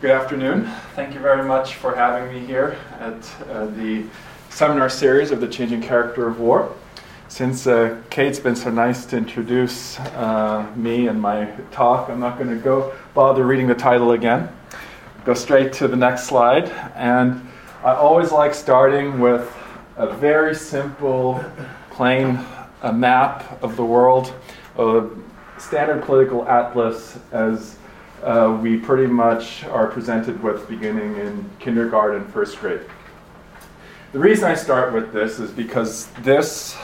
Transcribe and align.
Good 0.00 0.12
afternoon. 0.12 0.70
Thank 0.94 1.12
you 1.12 1.18
very 1.18 1.42
much 1.42 1.74
for 1.74 1.92
having 1.92 2.32
me 2.32 2.46
here 2.46 2.78
at 3.00 3.48
uh, 3.50 3.66
the 3.66 4.04
seminar 4.48 4.88
series 4.88 5.32
of 5.32 5.40
the 5.40 5.48
Changing 5.48 5.82
Character 5.82 6.28
of 6.28 6.38
War. 6.38 6.72
Since 7.26 7.66
uh, 7.66 8.00
Kate's 8.08 8.38
been 8.38 8.54
so 8.54 8.70
nice 8.70 9.06
to 9.06 9.16
introduce 9.16 9.98
uh, 9.98 10.70
me 10.76 11.08
and 11.08 11.20
my 11.20 11.46
talk, 11.72 12.10
I'm 12.10 12.20
not 12.20 12.38
going 12.38 12.48
to 12.48 12.62
go 12.62 12.94
bother 13.12 13.44
reading 13.44 13.66
the 13.66 13.74
title 13.74 14.12
again. 14.12 14.48
Go 15.24 15.34
straight 15.34 15.72
to 15.72 15.88
the 15.88 15.96
next 15.96 16.28
slide. 16.28 16.68
And 16.94 17.44
I 17.82 17.92
always 17.94 18.30
like 18.30 18.54
starting 18.54 19.18
with 19.18 19.52
a 19.96 20.14
very 20.14 20.54
simple, 20.54 21.44
plain 21.90 22.38
map 22.84 23.60
of 23.64 23.74
the 23.74 23.84
world, 23.84 24.32
a 24.76 25.08
standard 25.58 26.04
political 26.04 26.46
atlas 26.46 27.18
as 27.32 27.77
uh, 28.22 28.58
we 28.60 28.76
pretty 28.76 29.06
much 29.06 29.64
are 29.64 29.86
presented 29.86 30.42
with 30.42 30.68
beginning 30.68 31.16
in 31.16 31.48
kindergarten, 31.58 32.26
first 32.28 32.58
grade. 32.58 32.80
The 34.12 34.18
reason 34.18 34.44
I 34.44 34.54
start 34.54 34.92
with 34.92 35.12
this 35.12 35.38
is 35.38 35.50
because 35.50 36.06
this 36.22 36.76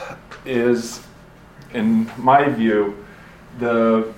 is, 0.44 1.00
in 1.72 2.10
my 2.18 2.48
view, 2.48 3.04
the 3.58 4.12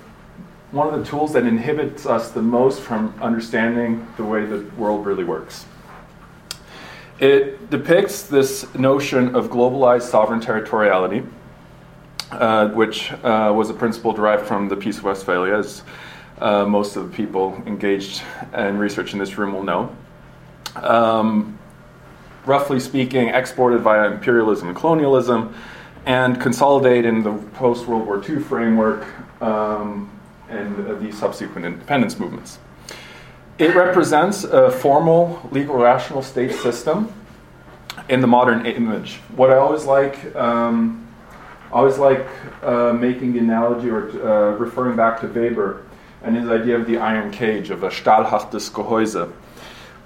one 0.71 0.93
of 0.93 0.99
the 0.99 1.05
tools 1.09 1.31
that 1.31 1.45
inhibits 1.45 2.05
us 2.05 2.31
the 2.31 2.41
most 2.41 2.81
from 2.81 3.13
understanding 3.21 4.05
the 4.17 4.23
way 4.23 4.45
the 4.45 4.65
world 4.77 5.05
really 5.05 5.23
works. 5.23 5.65
It 7.19 7.69
depicts 7.69 8.23
this 8.23 8.73
notion 8.75 9.33
of 9.33 9.49
globalized 9.49 10.03
sovereign 10.03 10.41
territoriality, 10.41 11.25
uh, 12.31 12.67
which 12.69 13.11
uh, 13.11 13.53
was 13.55 13.69
a 13.69 13.73
principle 13.73 14.11
derived 14.11 14.45
from 14.45 14.67
the 14.67 14.75
Peace 14.75 14.97
of 14.97 15.05
Westphalia, 15.05 15.57
as 15.57 15.83
uh, 16.39 16.65
most 16.65 16.95
of 16.95 17.09
the 17.09 17.15
people 17.15 17.61
engaged 17.65 18.21
in 18.55 18.77
research 18.77 19.13
in 19.13 19.19
this 19.19 19.37
room 19.37 19.53
will 19.53 19.63
know. 19.63 19.95
Um, 20.75 21.57
roughly 22.45 22.79
speaking, 22.79 23.29
exported 23.29 23.81
via 23.81 24.09
imperialism 24.11 24.69
and 24.69 24.77
colonialism, 24.77 25.53
and 26.05 26.39
consolidate 26.39 27.05
in 27.05 27.21
the 27.21 27.33
post 27.55 27.85
World 27.85 28.05
War 28.05 28.23
II 28.23 28.39
framework 28.39 29.05
um, 29.41 30.09
and 30.49 31.01
the 31.01 31.11
subsequent 31.11 31.65
independence 31.65 32.17
movements. 32.17 32.59
It 33.57 33.75
represents 33.75 34.43
a 34.43 34.71
formal, 34.71 35.47
legal, 35.51 35.75
rational 35.75 36.21
state 36.21 36.53
system 36.53 37.11
in 38.07 38.21
the 38.21 38.27
modern 38.27 38.65
image. 38.65 39.15
What 39.35 39.49
I 39.49 39.57
always 39.57 39.83
like, 39.83 40.33
um, 40.35 41.07
always 41.71 41.97
like 41.97 42.25
uh, 42.63 42.93
making 42.93 43.33
the 43.33 43.39
analogy 43.39 43.89
or 43.89 44.09
uh, 44.09 44.51
referring 44.57 44.95
back 44.95 45.19
to 45.21 45.27
Weber 45.27 45.83
and 46.23 46.35
his 46.35 46.49
idea 46.49 46.75
of 46.75 46.87
the 46.87 46.97
iron 46.97 47.31
cage, 47.31 47.69
of 47.69 47.83
a 47.83 47.89
stahlhartes 47.89 48.69
Gehäuse 48.71 49.31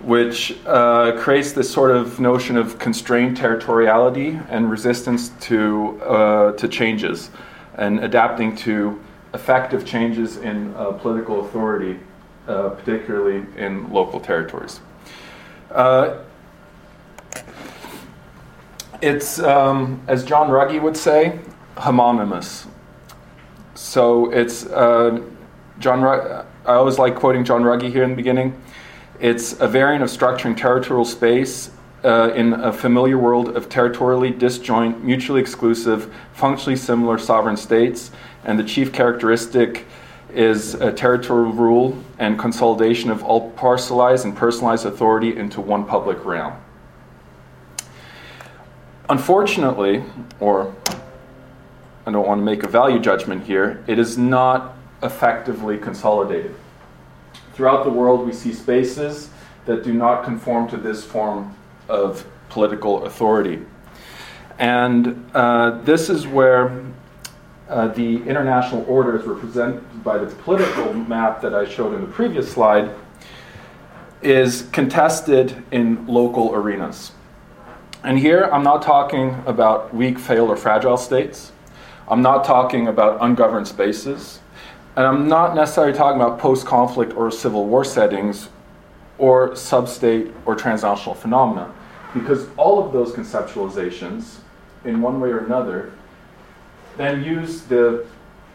which 0.03 0.57
uh, 0.65 1.11
creates 1.19 1.51
this 1.51 1.71
sort 1.71 1.91
of 1.91 2.19
notion 2.19 2.57
of 2.57 2.79
constrained 2.79 3.37
territoriality 3.37 4.43
and 4.49 4.71
resistance 4.71 5.29
to, 5.39 6.01
uh, 6.03 6.51
to 6.53 6.67
changes 6.67 7.29
and 7.75 7.99
adapting 8.03 8.55
to 8.55 8.99
effective 9.33 9.85
changes 9.85 10.37
in 10.37 10.73
uh, 10.75 10.91
political 10.91 11.45
authority, 11.45 11.99
uh, 12.47 12.69
particularly 12.69 13.45
in 13.57 13.91
local 13.93 14.19
territories. 14.19 14.81
Uh, 15.69 16.17
it's, 19.01 19.39
um, 19.39 20.01
as 20.07 20.23
John 20.23 20.49
Ruggie 20.49 20.81
would 20.81 20.97
say, 20.97 21.39
homonymous. 21.77 22.67
So 23.73 24.31
it's 24.31 24.65
John. 25.81 26.03
I 26.03 26.73
always 26.73 26.99
like 26.99 27.15
quoting 27.15 27.43
John 27.43 27.63
Ruggie 27.63 27.91
here 27.91 28.03
in 28.03 28.11
the 28.11 28.15
beginning. 28.15 28.61
It's 29.19 29.59
a 29.59 29.67
variant 29.67 30.03
of 30.03 30.09
structuring 30.09 30.55
territorial 30.55 31.05
space 31.05 31.71
uh, 32.03 32.31
in 32.35 32.53
a 32.53 32.71
familiar 32.71 33.17
world 33.17 33.55
of 33.55 33.67
territorially 33.67 34.29
disjoint, 34.29 35.03
mutually 35.03 35.41
exclusive, 35.41 36.13
functionally 36.33 36.75
similar 36.75 37.17
sovereign 37.17 37.57
states, 37.57 38.11
and 38.43 38.59
the 38.59 38.63
chief 38.63 38.93
characteristic 38.93 39.87
is 40.33 40.77
territorial 40.95 41.51
rule 41.51 41.97
and 42.19 42.37
consolidation 42.37 43.09
of 43.09 43.23
all 43.23 43.51
parcelized 43.53 44.23
and 44.23 44.37
personalized 44.37 44.85
authority 44.85 45.35
into 45.35 45.59
one 45.59 45.83
public 45.85 46.23
realm. 46.23 46.53
Unfortunately, 49.09 50.03
or 50.39 50.73
I 52.05 52.11
don't 52.11 52.25
want 52.25 52.39
to 52.39 52.45
make 52.45 52.63
a 52.63 52.67
value 52.67 52.99
judgment 52.99 53.43
here, 53.43 53.83
it 53.87 53.99
is 53.99 54.17
not 54.17 54.75
effectively 55.03 55.77
consolidated. 55.77 56.55
Throughout 57.53 57.83
the 57.83 57.89
world, 57.89 58.25
we 58.25 58.33
see 58.33 58.53
spaces 58.53 59.29
that 59.65 59.83
do 59.83 59.93
not 59.93 60.23
conform 60.23 60.67
to 60.69 60.77
this 60.77 61.03
form 61.03 61.55
of 61.89 62.25
political 62.49 63.05
authority. 63.05 63.65
And 64.59 65.29
uh, 65.33 65.81
this 65.81 66.09
is 66.09 66.27
where 66.27 66.83
uh, 67.71 67.87
the 67.87 68.17
international 68.23 68.83
order 68.87 69.17
is 69.17 69.25
represented 69.25 70.03
by 70.03 70.17
the 70.17 70.27
political 70.27 70.93
map 70.93 71.41
that 71.41 71.55
I 71.55 71.65
showed 71.65 71.93
in 71.95 72.01
the 72.01 72.07
previous 72.07 72.51
slide, 72.51 72.91
is 74.21 74.67
contested 74.73 75.63
in 75.71 76.05
local 76.05 76.53
arenas. 76.53 77.13
And 78.03 78.19
here 78.19 78.43
I'm 78.51 78.63
not 78.63 78.81
talking 78.81 79.41
about 79.45 79.95
weak, 79.95 80.19
failed, 80.19 80.49
or 80.49 80.57
fragile 80.57 80.97
states. 80.97 81.53
I'm 82.07 82.21
not 82.21 82.43
talking 82.43 82.87
about 82.87 83.19
ungoverned 83.21 83.69
spaces. 83.69 84.40
And 84.95 85.07
I'm 85.07 85.27
not 85.27 85.55
necessarily 85.55 85.93
talking 85.93 86.19
about 86.21 86.39
post 86.39 86.65
conflict 86.65 87.13
or 87.13 87.31
civil 87.31 87.65
war 87.65 87.85
settings 87.85 88.49
or 89.17 89.55
sub-state 89.55 90.33
or 90.45 90.55
transnational 90.55 91.15
phenomena, 91.15 91.71
because 92.13 92.47
all 92.57 92.83
of 92.83 92.91
those 92.91 93.13
conceptualizations, 93.13 94.37
in 94.83 95.01
one 95.01 95.21
way 95.21 95.29
or 95.29 95.45
another, 95.45 95.93
then 96.97 97.23
use 97.23 97.61
the 97.61 98.05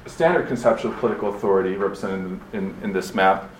standard 0.06 0.46
conception 0.46 0.90
of 0.90 0.96
political 0.98 1.34
authority 1.34 1.74
represented 1.76 2.20
in, 2.20 2.40
in, 2.52 2.76
in 2.82 2.92
this 2.92 3.14
map 3.14 3.50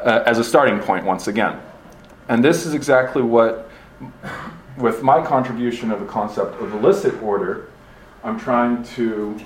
uh, 0.00 0.22
as 0.26 0.38
a 0.38 0.44
starting 0.44 0.80
point 0.80 1.04
once 1.04 1.28
again. 1.28 1.60
And 2.28 2.44
this 2.44 2.66
is 2.66 2.74
exactly 2.74 3.22
what, 3.22 3.70
with 4.76 5.02
my 5.02 5.24
contribution 5.24 5.90
of 5.90 6.00
the 6.00 6.06
concept 6.06 6.60
of 6.60 6.74
illicit 6.74 7.20
order, 7.22 7.68
I'm 8.22 8.38
trying 8.38 8.82
to 8.96 9.40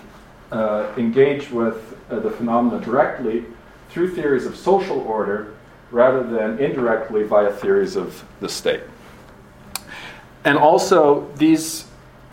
uh, 0.53 0.93
engage 0.97 1.51
with 1.51 1.99
uh, 2.11 2.21
the 2.21 2.31
phenomena 2.31 2.85
directly 2.85 3.45
through 3.91 4.15
theories 4.15 4.47
of 4.47 4.57
social 4.57 5.01
order 5.01 5.55
rather 5.91 6.23
than 6.23 6.59
indirectly 6.59 7.23
via 7.23 7.53
theories 7.53 7.97
of 7.97 8.25
the 8.41 8.49
state. 8.49 8.83
And 10.45 10.59
also, 10.59 11.29
these, 11.37 11.87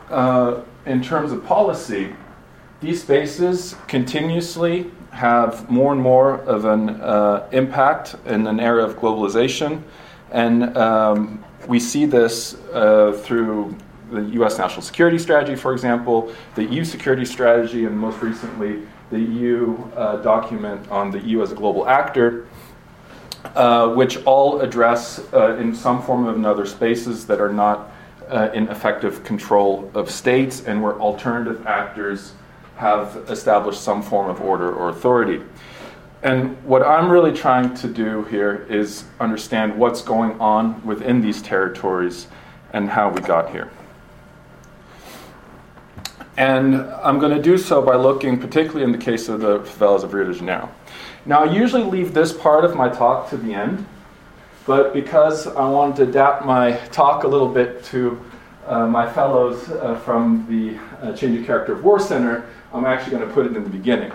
uh, 0.10 0.62
in 0.86 1.02
terms 1.02 1.32
of 1.32 1.44
policy, 1.46 2.16
these 2.82 3.02
spaces 3.02 3.76
continuously 3.88 4.92
have 5.12 5.70
more 5.70 5.94
and 5.94 6.02
more 6.02 6.42
of 6.42 6.66
an 6.66 6.90
uh, 7.02 7.48
impact 7.52 8.16
in 8.26 8.46
an 8.46 8.60
era 8.60 8.84
of 8.84 8.98
globalization. 8.98 9.82
And 10.32 10.76
um, 10.76 11.44
we 11.68 11.80
see 11.80 12.06
this 12.06 12.56
uh, 12.74 13.14
through 13.24 13.76
the 14.14 14.42
US 14.42 14.58
national 14.58 14.82
security 14.82 15.18
strategy, 15.18 15.56
for 15.56 15.74
example, 15.74 16.34
the 16.56 16.64
EU 16.64 16.84
security 16.84 17.26
strategy, 17.26 17.86
and 17.86 17.98
most 17.98 18.22
recently, 18.22 18.84
the 19.12 19.20
EU 19.20 19.78
uh, 19.96 20.18
document 20.18 20.90
on 20.90 21.12
the 21.12 21.20
EU 21.20 21.42
as 21.42 21.52
a 21.52 21.56
global 21.56 21.88
actor, 21.88 22.48
uh, 23.56 23.90
which 23.94 24.24
all 24.26 24.62
address, 24.62 25.22
uh, 25.34 25.56
in 25.58 25.76
some 25.76 26.02
form 26.02 26.26
or 26.26 26.34
another, 26.34 26.66
spaces 26.66 27.26
that 27.28 27.42
are 27.42 27.52
not 27.52 27.92
uh, 28.30 28.50
in 28.54 28.68
effective 28.70 29.24
control 29.24 29.92
of 29.94 30.10
states 30.10 30.64
and 30.66 30.82
where 30.82 31.00
alternative 31.00 31.66
actors 31.68 32.34
have 32.78 33.18
established 33.30 33.82
some 33.82 34.02
form 34.02 34.30
of 34.30 34.42
order 34.42 34.74
or 34.74 34.90
authority. 34.90 35.42
And 36.24 36.56
what 36.64 36.84
I'm 36.84 37.10
really 37.10 37.34
trying 37.34 37.74
to 37.76 37.88
do 37.88 38.24
here 38.24 38.66
is 38.70 39.04
understand 39.20 39.78
what's 39.78 40.02
going 40.02 40.40
on 40.40 40.84
within 40.86 41.22
these 41.22 41.42
territories 41.42 42.28
and 42.72 42.90
how 42.90 43.10
we 43.10 43.22
got 43.22 43.52
here. 43.52 43.70
And 46.38 46.76
I'm 46.76 47.20
going 47.20 47.36
to 47.36 47.42
do 47.42 47.58
so 47.58 47.82
by 47.82 47.96
looking, 47.96 48.40
particularly 48.40 48.84
in 48.84 48.92
the 48.92 48.98
case 48.98 49.30
of 49.30 49.42
the 49.42 49.60
favelas 49.60 50.04
of 50.04 50.14
Rio 50.14 50.26
de 50.26 50.34
Janeiro. 50.34 50.70
Now, 51.26 51.44
I 51.44 51.52
usually 51.52 51.84
leave 51.84 52.14
this 52.14 52.34
part 52.34 52.66
of 52.66 52.76
my 52.76 52.90
talk 52.90 53.30
to 53.30 53.38
the 53.38 53.54
end, 53.54 53.86
but 54.66 54.94
because 54.94 55.48
I 55.48 55.70
wanted 55.70 55.98
to 55.98 56.04
adapt 56.04 56.46
my 56.46 56.72
talk 56.92 57.24
a 57.24 57.28
little 57.28 57.48
bit 57.48 57.84
to 57.86 58.20
uh, 58.66 58.88
my 58.88 59.12
fellows 59.12 59.70
uh, 59.70 59.96
from 60.00 60.46
the 60.50 60.80
uh, 61.06 61.16
Changing 61.16 61.46
Character 61.46 61.74
of 61.74 61.84
War 61.84 62.00
Center, 62.00 62.50
I'm 62.74 62.86
actually 62.86 63.12
going 63.12 63.28
to 63.28 63.34
put 63.34 63.46
it 63.46 63.56
in 63.56 63.64
the 63.64 63.70
beginning. 63.70 64.12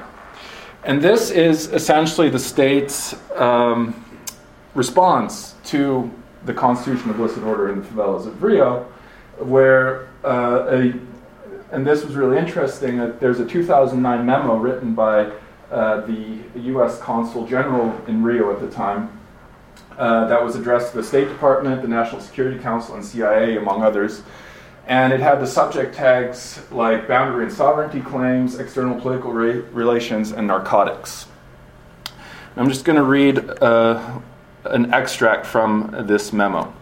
And 0.84 1.00
this 1.00 1.30
is 1.30 1.72
essentially 1.72 2.30
the 2.30 2.38
state's 2.38 3.14
um, 3.36 4.04
response 4.74 5.54
to 5.66 6.10
the 6.44 6.54
constitution 6.54 7.10
of 7.10 7.20
illicit 7.20 7.42
order 7.42 7.70
in 7.70 7.82
the 7.82 7.86
favelas 7.86 8.26
of 8.26 8.42
Rio, 8.42 8.84
where 9.38 10.08
uh, 10.24 10.66
a 10.70 10.92
and 11.70 11.86
this 11.86 12.04
was 12.04 12.14
really 12.16 12.38
interesting. 12.38 13.00
Uh, 13.00 13.14
there's 13.20 13.40
a 13.40 13.46
2009 13.46 14.24
memo 14.24 14.56
written 14.56 14.94
by 14.94 15.30
uh, 15.70 16.00
the 16.02 16.38
U.S. 16.54 16.98
Consul 16.98 17.46
General 17.46 17.94
in 18.06 18.22
Rio 18.22 18.52
at 18.52 18.60
the 18.60 18.70
time, 18.70 19.18
uh, 19.98 20.26
that 20.28 20.42
was 20.42 20.56
addressed 20.56 20.92
to 20.92 20.98
the 20.98 21.02
State 21.02 21.28
Department, 21.28 21.82
the 21.82 21.88
National 21.88 22.20
Security 22.20 22.58
Council, 22.58 22.94
and 22.94 23.04
CIA, 23.04 23.56
among 23.56 23.82
others. 23.82 24.22
And 24.86 25.12
it 25.12 25.20
had 25.20 25.40
the 25.40 25.46
subject 25.46 25.94
tags 25.94 26.62
like 26.70 27.06
boundary 27.06 27.44
and 27.44 27.52
sovereignty 27.52 28.00
claims, 28.00 28.58
external 28.58 28.98
political 28.98 29.32
re- 29.32 29.60
relations, 29.72 30.32
and 30.32 30.46
narcotics. 30.46 31.26
I'm 32.56 32.68
just 32.68 32.84
going 32.84 32.96
to 32.96 33.04
read 33.04 33.38
uh, 33.60 34.20
an 34.64 34.94
extract 34.94 35.44
from 35.44 35.94
this 36.06 36.32
memo. 36.32 36.72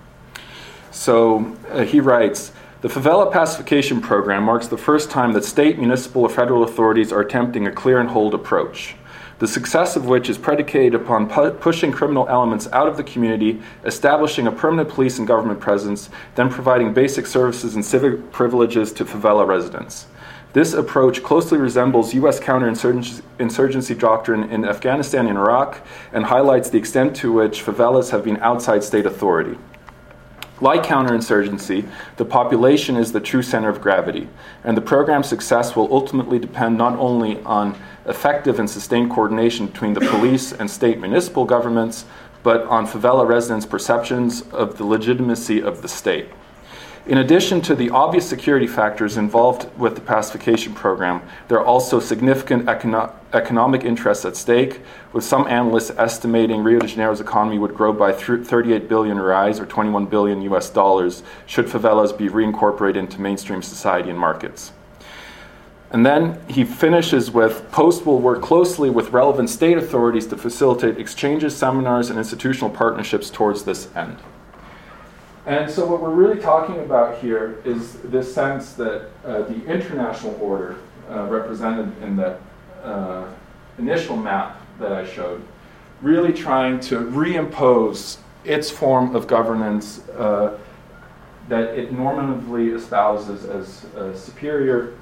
So 0.92 1.56
uh, 1.70 1.84
he 1.84 2.00
writes 2.00 2.52
The 2.86 3.00
favela 3.00 3.32
pacification 3.32 4.00
program 4.00 4.44
marks 4.44 4.68
the 4.68 4.78
first 4.78 5.10
time 5.10 5.32
that 5.32 5.44
state, 5.44 5.76
municipal, 5.76 6.22
or 6.22 6.28
federal 6.28 6.62
authorities 6.62 7.10
are 7.10 7.20
attempting 7.20 7.66
a 7.66 7.72
clear 7.72 7.98
and 7.98 8.08
hold 8.08 8.32
approach 8.32 8.94
the 9.40 9.48
success 9.48 9.96
of 9.96 10.06
which 10.06 10.30
is 10.30 10.38
predicated 10.38 10.94
upon 10.94 11.28
pu- 11.28 11.50
pushing 11.50 11.90
criminal 11.90 12.28
elements 12.28 12.68
out 12.72 12.86
of 12.86 12.96
the 12.96 13.02
community, 13.02 13.60
establishing 13.84 14.46
a 14.46 14.52
permanent 14.52 14.88
police 14.88 15.18
and 15.18 15.26
government 15.26 15.58
presence, 15.58 16.10
then 16.36 16.48
providing 16.48 16.94
basic 16.94 17.26
services 17.26 17.74
and 17.74 17.84
civic 17.84 18.30
privileges 18.30 18.92
to 18.92 19.04
favela 19.04 19.44
residents. 19.44 20.06
This 20.52 20.72
approach 20.72 21.24
closely 21.24 21.58
resembles 21.58 22.14
U.S. 22.14 22.38
counterinsurgency 22.38 23.98
doctrine 23.98 24.48
in 24.48 24.64
Afghanistan 24.64 25.26
and 25.26 25.36
Iraq 25.36 25.84
and 26.12 26.24
highlights 26.24 26.70
the 26.70 26.78
extent 26.78 27.16
to 27.16 27.32
which 27.32 27.64
favelas 27.64 28.10
have 28.10 28.22
been 28.22 28.36
outside 28.36 28.84
state 28.84 29.06
authority. 29.06 29.58
Like 30.60 30.84
counterinsurgency, 30.84 31.86
the 32.16 32.24
population 32.24 32.96
is 32.96 33.12
the 33.12 33.20
true 33.20 33.42
center 33.42 33.68
of 33.68 33.82
gravity, 33.82 34.26
and 34.64 34.74
the 34.74 34.80
program's 34.80 35.28
success 35.28 35.76
will 35.76 35.92
ultimately 35.92 36.38
depend 36.38 36.78
not 36.78 36.98
only 36.98 37.42
on 37.42 37.78
effective 38.06 38.58
and 38.58 38.68
sustained 38.68 39.10
coordination 39.10 39.66
between 39.66 39.92
the 39.92 40.00
police 40.00 40.52
and 40.52 40.70
state 40.70 40.98
municipal 40.98 41.44
governments, 41.44 42.06
but 42.42 42.64
on 42.68 42.86
favela 42.86 43.28
residents' 43.28 43.66
perceptions 43.66 44.42
of 44.50 44.78
the 44.78 44.84
legitimacy 44.84 45.60
of 45.60 45.82
the 45.82 45.88
state. 45.88 46.28
In 47.06 47.18
addition 47.18 47.60
to 47.60 47.76
the 47.76 47.90
obvious 47.90 48.28
security 48.28 48.66
factors 48.66 49.16
involved 49.16 49.70
with 49.78 49.94
the 49.94 50.00
pacification 50.00 50.74
program, 50.74 51.22
there 51.46 51.56
are 51.56 51.64
also 51.64 52.00
significant 52.00 52.64
econo- 52.66 53.12
economic 53.32 53.84
interests 53.84 54.24
at 54.24 54.34
stake, 54.36 54.80
with 55.12 55.22
some 55.22 55.46
analysts 55.46 55.90
estimating 55.90 56.64
Rio 56.64 56.80
de 56.80 56.88
Janeiro's 56.88 57.20
economy 57.20 57.60
would 57.60 57.76
grow 57.76 57.92
by 57.92 58.10
38 58.10 58.88
billion 58.88 59.18
reais 59.18 59.60
or 59.60 59.66
21 59.66 60.06
billion 60.06 60.42
US 60.42 60.68
dollars 60.68 61.22
should 61.46 61.66
favelas 61.66 62.16
be 62.16 62.28
reincorporated 62.28 62.96
into 62.96 63.20
mainstream 63.20 63.62
society 63.62 64.10
and 64.10 64.18
markets. 64.18 64.72
And 65.92 66.04
then 66.04 66.40
he 66.48 66.64
finishes 66.64 67.30
with 67.30 67.70
Post 67.70 68.04
will 68.04 68.18
work 68.18 68.42
closely 68.42 68.90
with 68.90 69.10
relevant 69.10 69.48
state 69.48 69.78
authorities 69.78 70.26
to 70.26 70.36
facilitate 70.36 70.98
exchanges, 70.98 71.54
seminars, 71.56 72.10
and 72.10 72.18
institutional 72.18 72.68
partnerships 72.68 73.30
towards 73.30 73.62
this 73.62 73.94
end. 73.94 74.18
And 75.46 75.70
so, 75.70 75.86
what 75.86 76.02
we're 76.02 76.10
really 76.10 76.40
talking 76.40 76.80
about 76.80 77.18
here 77.18 77.62
is 77.64 77.94
this 78.02 78.34
sense 78.34 78.72
that 78.72 79.10
uh, 79.24 79.42
the 79.42 79.64
international 79.66 80.36
order, 80.40 80.76
uh, 81.08 81.22
represented 81.26 81.92
in 82.02 82.16
that 82.16 82.40
uh, 82.82 83.24
initial 83.78 84.16
map 84.16 84.60
that 84.80 84.90
I 84.90 85.06
showed, 85.06 85.46
really 86.02 86.32
trying 86.32 86.80
to 86.80 86.98
reimpose 86.98 88.18
its 88.44 88.70
form 88.70 89.14
of 89.14 89.28
governance 89.28 90.06
uh, 90.10 90.58
that 91.48 91.78
it 91.78 91.94
normatively 91.94 92.74
espouses 92.74 93.44
as 93.44 93.84
uh, 93.94 94.16
superior 94.16 94.94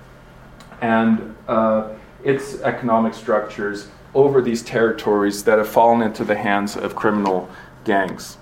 and 0.82 1.34
uh, 1.48 1.88
its 2.22 2.60
economic 2.60 3.14
structures 3.14 3.88
over 4.14 4.42
these 4.42 4.62
territories 4.62 5.42
that 5.44 5.56
have 5.56 5.68
fallen 5.68 6.02
into 6.02 6.22
the 6.22 6.36
hands 6.36 6.76
of 6.76 6.94
criminal 6.94 7.48
gangs. 7.84 8.36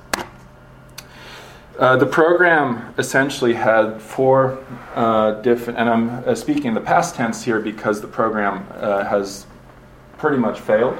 Uh, 1.82 1.96
the 1.96 2.06
program 2.06 2.94
essentially 2.96 3.54
had 3.54 4.00
four 4.00 4.64
uh, 4.94 5.32
different, 5.40 5.80
and 5.80 5.90
I'm 5.90 6.10
uh, 6.24 6.32
speaking 6.36 6.66
in 6.66 6.74
the 6.74 6.80
past 6.80 7.16
tense 7.16 7.42
here 7.42 7.58
because 7.58 8.00
the 8.00 8.06
program 8.06 8.64
uh, 8.74 9.02
has 9.02 9.46
pretty 10.16 10.36
much 10.36 10.60
failed, 10.60 10.96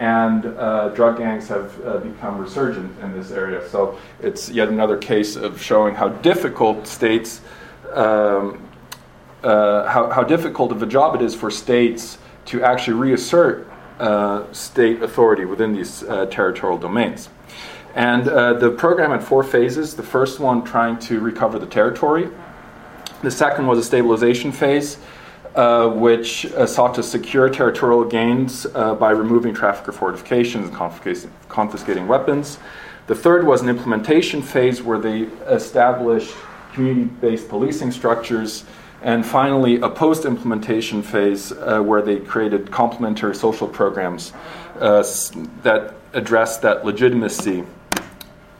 and 0.00 0.44
uh, 0.44 0.88
drug 0.88 1.18
gangs 1.18 1.46
have 1.46 1.72
become 2.02 2.36
resurgent 2.36 2.98
in 2.98 3.12
this 3.12 3.30
area. 3.30 3.68
So 3.68 3.96
it's 4.20 4.50
yet 4.50 4.70
another 4.70 4.96
case 4.96 5.36
of 5.36 5.62
showing 5.62 5.94
how 5.94 6.08
difficult 6.08 6.88
states, 6.88 7.40
um, 7.92 8.60
how, 9.44 10.10
how 10.12 10.24
difficult 10.24 10.72
of 10.72 10.82
a 10.82 10.86
job 10.86 11.14
it 11.14 11.22
is 11.22 11.32
for 11.32 11.48
states 11.48 12.18
to 12.46 12.64
actually 12.64 12.94
reassert 12.94 13.68
state 14.50 15.00
authority 15.00 15.44
within 15.44 15.72
these 15.74 16.00
territorial 16.28 16.76
domains. 16.76 17.28
And 17.98 18.28
uh, 18.28 18.52
the 18.52 18.70
program 18.70 19.10
had 19.10 19.24
four 19.24 19.42
phases. 19.42 19.96
The 19.96 20.04
first 20.04 20.38
one 20.38 20.62
trying 20.62 21.00
to 21.00 21.18
recover 21.18 21.58
the 21.58 21.66
territory. 21.66 22.28
The 23.24 23.30
second 23.30 23.66
was 23.66 23.76
a 23.80 23.82
stabilization 23.82 24.52
phase, 24.52 24.98
uh, 25.56 25.88
which 25.88 26.46
uh, 26.46 26.64
sought 26.64 26.94
to 26.94 27.02
secure 27.02 27.50
territorial 27.50 28.04
gains 28.04 28.68
uh, 28.72 28.94
by 28.94 29.10
removing 29.10 29.52
trafficker 29.52 29.90
fortifications 29.90 30.68
and 30.68 30.76
confiscating, 30.76 31.32
confiscating 31.48 32.06
weapons. 32.06 32.60
The 33.08 33.16
third 33.16 33.44
was 33.44 33.62
an 33.62 33.68
implementation 33.68 34.42
phase 34.42 34.80
where 34.80 35.00
they 35.00 35.22
established 35.48 36.32
community 36.74 37.10
based 37.20 37.48
policing 37.48 37.90
structures. 37.90 38.62
And 39.02 39.26
finally, 39.26 39.80
a 39.80 39.88
post 39.88 40.24
implementation 40.24 41.02
phase 41.02 41.50
uh, 41.50 41.80
where 41.80 42.02
they 42.02 42.20
created 42.20 42.70
complementary 42.70 43.34
social 43.34 43.66
programs 43.66 44.32
uh, 44.78 45.02
that 45.64 45.94
addressed 46.12 46.62
that 46.62 46.84
legitimacy 46.84 47.64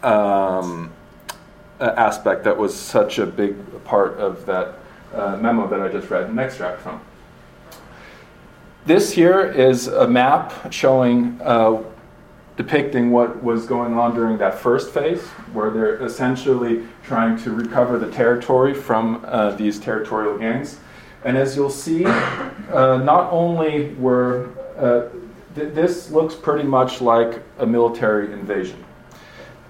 um, 0.03 0.93
aspect 1.81 2.45
that 2.45 2.57
was 2.57 2.75
such 2.75 3.19
a 3.19 3.27
big 3.27 3.57
part 3.85 4.17
of 4.19 4.47
that 4.47 4.79
uh, 5.15 5.37
memo 5.37 5.67
that 5.69 5.81
I 5.81 5.89
just 5.89 6.11
read 6.11 6.29
an 6.29 6.39
extract 6.39 6.81
from. 6.81 7.01
This 8.87 9.13
here 9.13 9.43
is 9.43 9.87
a 9.89 10.09
map 10.09 10.73
showing, 10.73 11.39
uh, 11.43 11.83
depicting 12.57 13.11
what 13.11 13.43
was 13.43 13.67
going 13.67 13.95
on 13.95 14.15
during 14.15 14.39
that 14.39 14.59
first 14.59 14.93
phase, 14.93 15.23
where 15.53 15.71
they're 15.71 16.03
essentially 16.03 16.87
trying 17.03 17.37
to 17.45 17.51
recover 17.51 17.99
the 17.99 18.11
territory 18.11 18.75
from 18.75 19.25
uh, 19.27 19.51
these 19.53 19.79
territorial 19.79 20.39
gangs. 20.39 20.79
And 21.25 21.37
as 21.37 21.57
you'll 21.57 21.71
see, 21.71 22.05
uh, 22.07 22.99
not 22.99 23.31
only 23.33 23.95
were 23.95 24.49
uh, 24.79 25.09
th- 25.55 25.75
this 25.75 26.11
looks 26.11 26.35
pretty 26.35 26.67
much 26.67 27.01
like 27.01 27.43
a 27.59 27.67
military 27.67 28.33
invasion. 28.33 28.83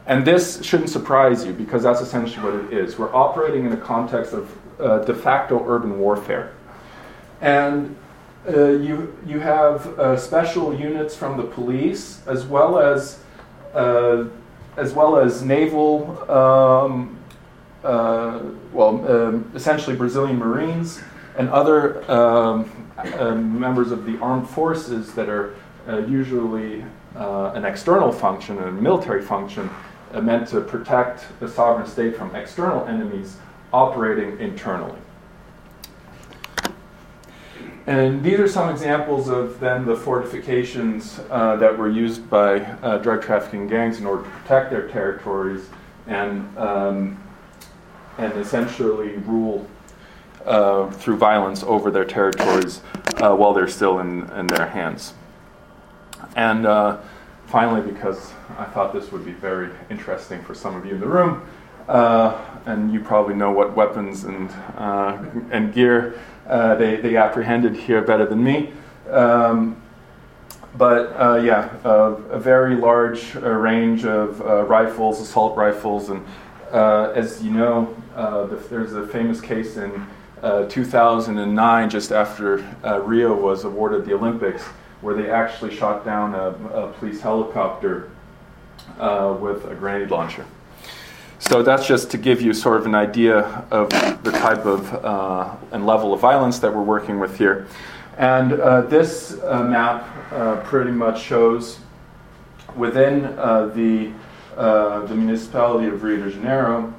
And 0.09 0.27
this 0.27 0.65
shouldn't 0.65 0.89
surprise 0.89 1.45
you 1.45 1.53
because 1.53 1.83
that's 1.83 2.01
essentially 2.01 2.43
what 2.43 2.55
it 2.65 2.73
is. 2.73 2.99
We're 2.99 3.15
operating 3.15 3.67
in 3.67 3.73
a 3.73 3.77
context 3.77 4.33
of 4.33 4.51
uh, 4.81 4.99
de 5.01 5.15
facto 5.15 5.63
urban 5.69 5.99
warfare. 5.99 6.55
And 7.43 7.95
uh, 8.49 8.71
you, 8.71 9.15
you 9.27 9.39
have 9.39 9.87
uh, 9.99 10.17
special 10.17 10.75
units 10.75 11.15
from 11.15 11.37
the 11.37 11.43
police 11.43 12.27
as 12.27 12.47
well 12.47 12.79
as, 12.79 13.21
uh, 13.75 14.25
as, 14.79 14.95
well 14.95 15.19
as 15.19 15.43
naval, 15.43 16.19
um, 16.31 17.19
uh, 17.85 18.41
well, 18.73 19.07
um, 19.11 19.53
essentially 19.55 19.95
Brazilian 19.95 20.39
Marines 20.39 21.03
and 21.37 21.51
other 21.51 22.11
um, 22.11 22.71
uh, 22.97 23.35
members 23.35 23.93
of 23.93 24.07
the 24.07 24.19
armed 24.21 24.49
forces 24.49 25.13
that 25.13 25.29
are 25.29 25.55
usually 26.09 26.83
an 27.15 27.65
external 27.65 28.13
function 28.13 28.57
and 28.59 28.69
a 28.69 28.73
military 28.73 29.23
function 29.23 29.69
meant 30.23 30.49
to 30.49 30.61
protect 30.61 31.27
the 31.41 31.49
sovereign 31.49 31.87
state 31.87 32.17
from 32.17 32.35
external 32.35 32.87
enemies 32.87 33.37
operating 33.73 34.39
internally. 34.41 34.99
And 37.87 38.23
these 38.23 38.39
are 38.39 38.49
some 38.49 38.69
examples 38.69 39.29
of 39.29 39.61
then 39.61 39.87
the 39.87 39.97
fortifications 39.97 41.21
uh, 41.31 41.57
that 41.57 41.79
were 41.79 41.89
used 41.89 42.29
by 42.29 42.61
uh, 42.61 42.99
drug 42.99 43.23
trafficking 43.23 43.67
gangs 43.67 43.99
in 43.99 44.05
order 44.05 44.25
to 44.25 44.29
protect 44.29 44.71
their 44.71 44.89
territories 44.89 45.71
and, 46.07 46.59
um, 46.59 47.19
and 48.19 48.33
essentially 48.35 49.17
rule 49.19 49.67
uh, 50.45 50.91
through 50.91 51.17
violence 51.17 51.63
over 51.63 51.91
their 51.91 52.05
territories 52.05 52.83
uh, 53.23 53.35
while 53.35 53.55
they're 53.55 53.67
still 53.67 54.01
in, 54.01 54.29
in 54.33 54.47
their 54.49 54.67
hands. 54.67 55.15
And 56.37 56.67
uh, 56.67 56.99
finally, 57.47 57.81
because 57.81 58.33
I 58.57 58.65
thought 58.65 58.93
this 58.93 59.13
would 59.13 59.25
be 59.25 59.33
very 59.33 59.71
interesting 59.91 60.43
for 60.43 60.55
some 60.55 60.75
of 60.75 60.87
you 60.87 60.95
in 60.95 61.01
the 61.01 61.07
room, 61.07 61.47
uh, 61.89 62.43
and 62.67 62.93
you 62.93 63.01
probably 63.01 63.35
know 63.35 63.51
what 63.51 63.77
weapons 63.77 64.25
and, 64.25 64.51
uh, 64.77 65.23
and 65.51 65.73
gear 65.73 66.19
uh, 66.49 66.75
they, 66.77 66.97
they 66.97 67.17
apprehended 67.17 67.77
here 67.77 68.01
better 68.01 68.25
than 68.25 68.43
me. 68.43 68.73
Um, 69.11 69.81
but 70.77 71.13
uh, 71.21 71.41
yeah, 71.43 71.71
a 71.85 72.39
very 72.39 72.77
large 72.77 73.37
uh, 73.37 73.41
range 73.41 74.05
of 74.05 74.41
uh, 74.41 74.65
rifles, 74.65 75.21
assault 75.21 75.57
rifles, 75.57 76.09
and 76.11 76.25
as 76.73 77.43
you 77.43 77.51
know, 77.51 77.95
the, 78.15 78.57
there's 78.71 78.95
a 78.95 79.07
famous 79.07 79.41
case 79.41 79.77
in 79.77 80.07
2009, 80.43 81.91
just 81.91 82.13
after 82.13 82.59
Rio 83.05 83.35
was 83.35 83.65
awarded 83.65 84.05
the 84.05 84.15
Olympics, 84.15 84.63
where 85.01 85.15
they 85.15 85.31
actually 85.31 85.75
shot 85.75 86.05
down 86.05 86.35
a, 86.35 86.51
a 86.73 86.93
police 86.93 87.21
helicopter 87.21 88.11
uh, 88.99 89.37
with 89.41 89.65
a 89.67 89.75
grenade 89.75 90.11
launcher. 90.11 90.45
So 91.41 91.63
that's 91.63 91.87
just 91.87 92.11
to 92.11 92.19
give 92.19 92.43
you 92.43 92.53
sort 92.53 92.79
of 92.79 92.87
an 92.87 92.95
idea 92.95 93.41
of 93.71 93.91
the 94.25 94.33
type 94.33 94.67
of 94.67 94.93
uh, 95.05 95.55
and 95.71 95.87
level 95.87 96.13
of 96.13 96.21
violence 96.21 96.59
that 96.59 96.75
we're 96.75 96.83
working 96.83 97.21
with 97.21 97.39
here. 97.39 97.69
And 98.19 98.55
uh, 98.55 98.81
this 98.83 99.39
uh, 99.45 99.63
map 99.63 100.05
uh, 100.33 100.57
pretty 100.63 100.91
much 100.91 101.23
shows 101.23 101.79
within 102.77 103.25
uh, 103.25 103.67
the, 103.67 104.11
the 104.57 105.15
municipality 105.15 105.87
of 105.87 106.03
Rio 106.03 106.25
de 106.25 106.31
Janeiro, 106.33 106.93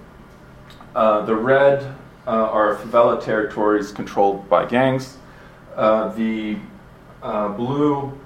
the 0.93 1.35
red 1.35 1.93
are 2.25 2.75
favela 2.77 3.21
territories 3.21 3.91
controlled 3.91 4.47
by 4.47 4.65
gangs. 4.65 5.17
the 5.75 6.57
blue 7.21 8.17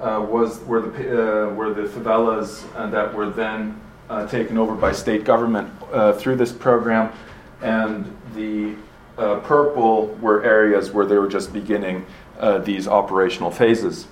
was 0.00 0.60
were 0.64 0.80
the, 0.80 1.54
were 1.56 1.72
the 1.72 1.82
favelas 1.82 2.62
that 2.90 3.12
were 3.14 3.30
then 3.30 3.80
uh, 4.08 4.26
taken 4.26 4.58
over 4.58 4.74
by 4.74 4.92
state 4.92 5.24
government 5.24 5.68
uh, 5.92 6.12
through 6.12 6.36
this 6.36 6.52
program, 6.52 7.12
and 7.62 8.16
the 8.34 8.74
uh, 9.18 9.40
purple 9.40 10.08
were 10.20 10.44
areas 10.44 10.92
where 10.92 11.06
they 11.06 11.16
were 11.16 11.28
just 11.28 11.52
beginning 11.52 12.04
uh, 12.38 12.58
these 12.58 12.86
operational 12.86 13.50
phases. 13.50 14.06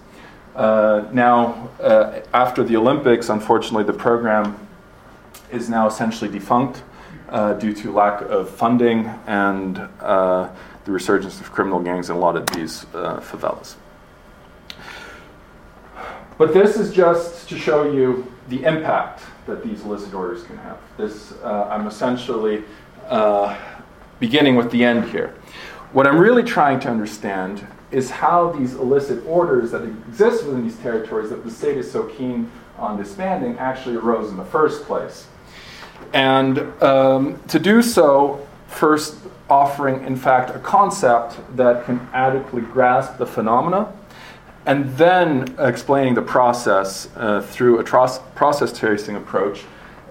Uh, 0.56 1.04
now, 1.12 1.68
uh, 1.80 2.20
after 2.32 2.62
the 2.62 2.76
Olympics, 2.76 3.28
unfortunately, 3.28 3.84
the 3.84 3.92
program 3.92 4.58
is 5.50 5.68
now 5.68 5.86
essentially 5.86 6.30
defunct 6.30 6.82
due 7.58 7.74
to 7.74 7.92
lack 7.92 8.22
of 8.22 8.48
funding 8.48 9.06
and 9.26 9.76
the 9.76 10.50
resurgence 10.92 11.40
of 11.40 11.50
criminal 11.50 11.80
gangs 11.80 12.10
in 12.10 12.16
a 12.16 12.18
lot 12.18 12.36
of 12.36 12.46
these 12.48 12.84
favelas. 12.92 13.74
But 16.36 16.52
this 16.52 16.76
is 16.76 16.92
just 16.92 17.48
to 17.48 17.58
show 17.58 17.92
you 17.92 18.32
the 18.48 18.64
impact 18.64 19.22
that 19.46 19.62
these 19.62 19.82
illicit 19.82 20.14
orders 20.14 20.42
can 20.42 20.56
have. 20.58 20.78
This, 20.96 21.32
uh, 21.42 21.68
I'm 21.70 21.86
essentially 21.86 22.64
uh, 23.08 23.56
beginning 24.18 24.56
with 24.56 24.70
the 24.70 24.84
end 24.84 25.10
here. 25.10 25.34
What 25.92 26.06
I'm 26.06 26.18
really 26.18 26.42
trying 26.42 26.80
to 26.80 26.88
understand 26.88 27.64
is 27.92 28.10
how 28.10 28.50
these 28.50 28.74
illicit 28.74 29.24
orders 29.26 29.70
that 29.70 29.82
exist 29.82 30.44
within 30.44 30.64
these 30.64 30.76
territories 30.78 31.30
that 31.30 31.44
the 31.44 31.50
state 31.50 31.76
is 31.76 31.90
so 31.90 32.04
keen 32.04 32.50
on 32.78 32.96
disbanding 32.96 33.56
actually 33.58 33.94
arose 33.94 34.30
in 34.30 34.36
the 34.36 34.44
first 34.44 34.84
place. 34.84 35.28
And 36.12 36.58
um, 36.82 37.40
to 37.46 37.60
do 37.60 37.80
so, 37.80 38.44
first 38.66 39.18
offering, 39.48 40.04
in 40.04 40.16
fact, 40.16 40.50
a 40.50 40.58
concept 40.58 41.38
that 41.56 41.84
can 41.84 42.00
adequately 42.12 42.62
grasp 42.62 43.18
the 43.18 43.26
phenomena 43.26 43.92
and 44.66 44.96
then 44.96 45.54
explaining 45.58 46.14
the 46.14 46.22
process 46.22 47.08
uh, 47.16 47.40
through 47.42 47.78
a 47.78 47.84
process 47.84 48.78
tracing 48.78 49.16
approach. 49.16 49.64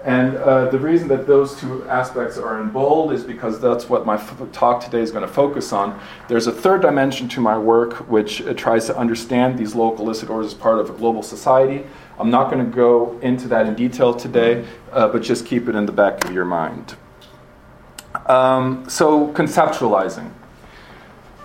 And 0.04 0.36
uh, 0.36 0.68
the 0.68 0.78
reason 0.78 1.08
that 1.08 1.26
those 1.26 1.58
two 1.58 1.88
aspects 1.88 2.36
are 2.36 2.60
in 2.60 2.68
bold 2.68 3.12
is 3.12 3.24
because 3.24 3.58
that's 3.58 3.88
what 3.88 4.04
my 4.04 4.16
f- 4.16 4.38
talk 4.52 4.84
today 4.84 5.00
is 5.00 5.10
going 5.10 5.26
to 5.26 5.32
focus 5.32 5.72
on. 5.72 5.98
There's 6.28 6.46
a 6.46 6.52
third 6.52 6.82
dimension 6.82 7.26
to 7.30 7.40
my 7.40 7.56
work 7.56 8.06
which 8.08 8.42
uh, 8.42 8.52
tries 8.52 8.84
to 8.86 8.96
understand 8.98 9.58
these 9.58 9.74
local 9.74 10.04
illicit 10.04 10.28
as 10.28 10.52
part 10.52 10.78
of 10.78 10.90
a 10.90 10.92
global 10.92 11.22
society. 11.22 11.86
I'm 12.18 12.30
not 12.30 12.50
going 12.50 12.62
to 12.62 12.70
go 12.70 13.18
into 13.20 13.48
that 13.48 13.66
in 13.66 13.74
detail 13.74 14.12
today, 14.12 14.66
uh, 14.92 15.08
but 15.08 15.22
just 15.22 15.46
keep 15.46 15.68
it 15.68 15.74
in 15.74 15.86
the 15.86 15.92
back 15.92 16.22
of 16.26 16.32
your 16.32 16.44
mind. 16.44 16.96
Um, 18.26 18.88
so, 18.90 19.32
conceptualizing. 19.32 20.30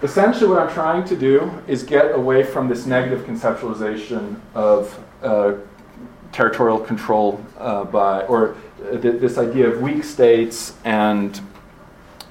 Essentially, 0.01 0.47
what 0.49 0.59
I'm 0.59 0.73
trying 0.73 1.03
to 1.05 1.15
do 1.15 1.51
is 1.67 1.83
get 1.83 2.15
away 2.15 2.43
from 2.43 2.69
this 2.69 2.85
negative 2.85 3.25
conceptualization 3.25 4.39
of 4.53 4.97
uh, 5.21 5.55
territorial 6.31 6.79
control 6.79 7.43
uh, 7.57 7.83
by, 7.83 8.21
or 8.27 8.55
th- 8.77 9.19
this 9.19 9.37
idea 9.37 9.67
of 9.67 9.81
weak 9.81 10.05
states 10.05 10.73
and 10.85 11.41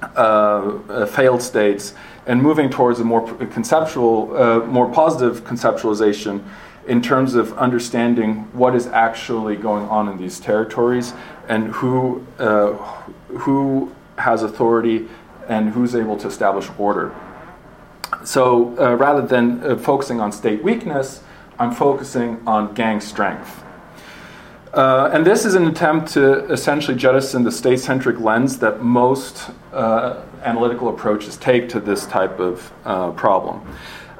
uh, 0.01 0.79
uh 0.89 1.05
failed 1.05 1.43
states, 1.43 1.93
and 2.25 2.41
moving 2.41 2.71
towards 2.71 3.01
a 3.01 3.03
more 3.03 3.31
conceptual, 3.47 4.35
uh, 4.35 4.59
more 4.61 4.91
positive 4.91 5.43
conceptualization 5.43 6.43
in 6.87 7.03
terms 7.03 7.35
of 7.35 7.53
understanding 7.53 8.47
what 8.53 8.73
is 8.73 8.87
actually 8.87 9.55
going 9.55 9.85
on 9.89 10.09
in 10.09 10.17
these 10.17 10.39
territories 10.39 11.13
and 11.47 11.67
who, 11.67 12.25
uh, 12.39 12.73
who 13.37 13.93
has 14.17 14.41
authority 14.41 15.07
and 15.47 15.69
who's 15.69 15.93
able 15.93 16.17
to 16.17 16.27
establish 16.27 16.67
order. 16.79 17.13
So 18.23 18.77
uh, 18.79 18.95
rather 18.95 19.25
than 19.25 19.63
uh, 19.63 19.77
focusing 19.77 20.19
on 20.19 20.31
state 20.31 20.63
weakness, 20.63 21.21
I'm 21.57 21.71
focusing 21.71 22.41
on 22.47 22.73
gang 22.73 23.01
strength. 23.01 23.63
Uh, 24.73 25.09
and 25.11 25.25
this 25.25 25.45
is 25.45 25.55
an 25.55 25.65
attempt 25.65 26.13
to 26.13 26.45
essentially 26.51 26.95
jettison 26.95 27.43
the 27.43 27.51
state 27.51 27.79
centric 27.79 28.19
lens 28.19 28.59
that 28.59 28.83
most 28.83 29.49
uh, 29.73 30.21
analytical 30.43 30.89
approaches 30.89 31.37
take 31.37 31.67
to 31.69 31.79
this 31.79 32.05
type 32.05 32.39
of 32.39 32.71
uh, 32.85 33.11
problem. 33.11 33.61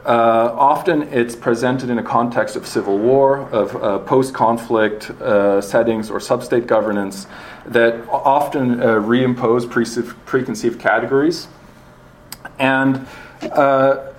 Uh, 0.05 0.55
often 0.58 1.03
it's 1.13 1.36
presented 1.36 1.89
in 1.89 2.00
a 2.00 2.03
context 2.03 2.55
of 2.55 2.65
civil 2.65 2.98
war, 2.98 3.48
of 3.51 4.05
post 4.08 4.34
conflict 4.34 5.12
settings, 5.63 6.10
or 6.10 6.19
sub 6.19 6.43
state 6.43 6.65
governance 6.65 7.27
that 7.65 8.08
often 8.10 8.77
reimpose 8.77 9.69
pre- 9.69 10.13
preconceived 10.25 10.79
categories. 10.79 11.48
And 12.58 13.05
uh, 13.41 14.12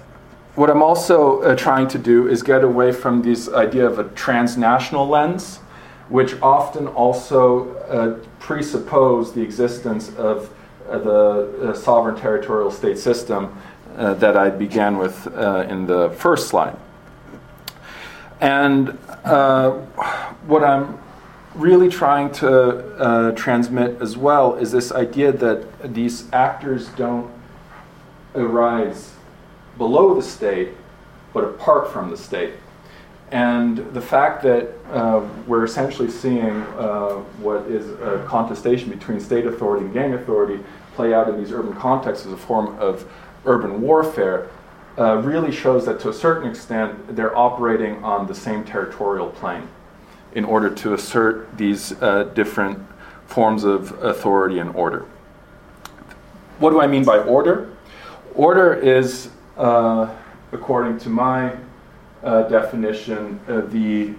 what 0.54 0.70
I'm 0.70 0.82
also 0.82 1.42
uh, 1.42 1.56
trying 1.56 1.88
to 1.88 1.98
do 1.98 2.28
is 2.28 2.42
get 2.42 2.64
away 2.64 2.92
from 2.92 3.22
this 3.22 3.48
idea 3.48 3.86
of 3.86 3.98
a 3.98 4.04
transnational 4.10 5.06
lens, 5.06 5.58
which 6.08 6.40
often 6.42 6.86
also 6.88 7.76
uh, 7.76 8.18
presuppose 8.38 9.32
the 9.32 9.42
existence 9.42 10.08
of 10.16 10.50
uh, 10.88 10.98
the 10.98 11.74
sovereign 11.74 12.16
territorial 12.16 12.70
state 12.70 12.98
system 12.98 13.56
uh, 13.96 14.14
that 14.14 14.36
I 14.36 14.50
began 14.50 14.98
with 14.98 15.26
in 15.26 15.86
the 15.86 16.10
first 16.16 16.48
slide. 16.48 16.76
And 18.40 18.88
what 20.46 20.64
I'm 20.64 20.98
really 21.54 21.88
trying 21.88 22.32
to 22.32 23.32
transmit 23.36 24.00
as 24.00 24.16
well 24.16 24.54
is 24.56 24.72
this 24.72 24.90
idea 24.90 25.30
that 25.32 25.94
these 25.94 26.30
actors 26.32 26.88
don't 26.90 27.30
arise 28.34 29.12
below 29.78 30.14
the 30.14 30.22
state 30.22 30.70
but 31.32 31.44
apart 31.44 31.92
from 31.92 32.10
the 32.10 32.16
state. 32.16 32.54
And 33.30 33.78
the 33.94 34.00
fact 34.00 34.42
that 34.42 34.72
uh, 34.90 35.24
we're 35.46 35.64
essentially 35.64 36.10
seeing 36.10 36.62
uh, 36.78 37.22
what 37.38 37.62
is 37.66 37.88
a 38.00 38.24
contestation 38.26 38.90
between 38.90 39.20
state 39.20 39.46
authority 39.46 39.84
and 39.84 39.94
gang 39.94 40.14
authority 40.14 40.62
play 40.96 41.14
out 41.14 41.28
in 41.28 41.38
these 41.38 41.52
urban 41.52 41.74
contexts 41.74 42.26
as 42.26 42.32
a 42.32 42.36
form 42.36 42.76
of 42.80 43.08
urban 43.46 43.80
warfare 43.80 44.50
uh, 44.98 45.16
really 45.18 45.52
shows 45.52 45.86
that 45.86 46.00
to 46.00 46.08
a 46.08 46.12
certain 46.12 46.50
extent 46.50 47.14
they're 47.14 47.36
operating 47.36 48.02
on 48.02 48.26
the 48.26 48.34
same 48.34 48.64
territorial 48.64 49.28
plane 49.30 49.66
in 50.34 50.44
order 50.44 50.68
to 50.68 50.94
assert 50.94 51.56
these 51.56 51.92
uh, 52.02 52.24
different 52.34 52.78
forms 53.26 53.62
of 53.62 53.92
authority 54.02 54.58
and 54.58 54.74
order. 54.74 55.06
What 56.58 56.70
do 56.70 56.80
I 56.80 56.88
mean 56.88 57.04
by 57.04 57.18
order? 57.18 57.70
Order 58.34 58.74
is, 58.74 59.30
uh, 59.56 60.14
according 60.52 60.98
to 61.00 61.08
my 61.08 61.56
uh, 62.22 62.42
definition, 62.44 63.40
uh, 63.48 63.62
the 63.62 64.14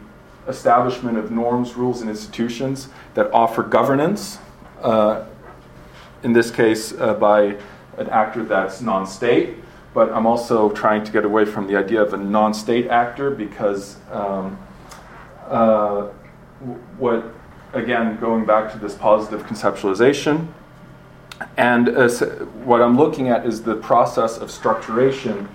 establishment 0.48 1.18
of 1.18 1.32
norms, 1.32 1.76
rules, 1.76 2.02
and 2.02 2.10
institutions 2.10 2.90
that 3.14 3.32
offer 3.32 3.64
governance, 3.64 4.40
uh, 4.82 5.26
in 6.24 6.34
this 6.34 6.52
case 6.52 6.94
uh, 6.94 7.14
by 7.14 7.58
an 7.98 8.10
actor 8.10 8.44
that's 8.44 8.82
non 8.82 9.06
state. 9.06 9.56
But 9.94 10.12
I'm 10.12 10.26
also 10.26 10.70
trying 10.70 11.04
to 11.04 11.12
get 11.12 11.26
away 11.26 11.46
from 11.46 11.68
the 11.68 11.76
idea 11.76 12.02
of 12.02 12.14
a 12.14 12.18
non 12.18 12.54
state 12.54 12.88
actor 12.88 13.32
because 13.32 13.98
um, 14.12 14.58
uh, 15.48 16.04
what, 16.98 17.26
again, 17.74 18.18
going 18.20 18.46
back 18.46 18.72
to 18.72 18.80
this 18.80 18.96
positive 18.96 19.46
conceptualization, 19.46 20.48
and 21.58 21.90
uh, 21.90 22.10
what 22.66 22.82
I'm 22.82 22.98
looking 22.98 23.30
at 23.30 23.46
is 23.46 23.64
the 23.64 23.76
process 23.76 24.38
of 24.38 24.50
structuration 24.50 25.48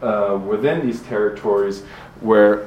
uh, 0.00 0.38
within 0.44 0.84
these 0.84 1.02
territories 1.02 1.82
where, 2.20 2.66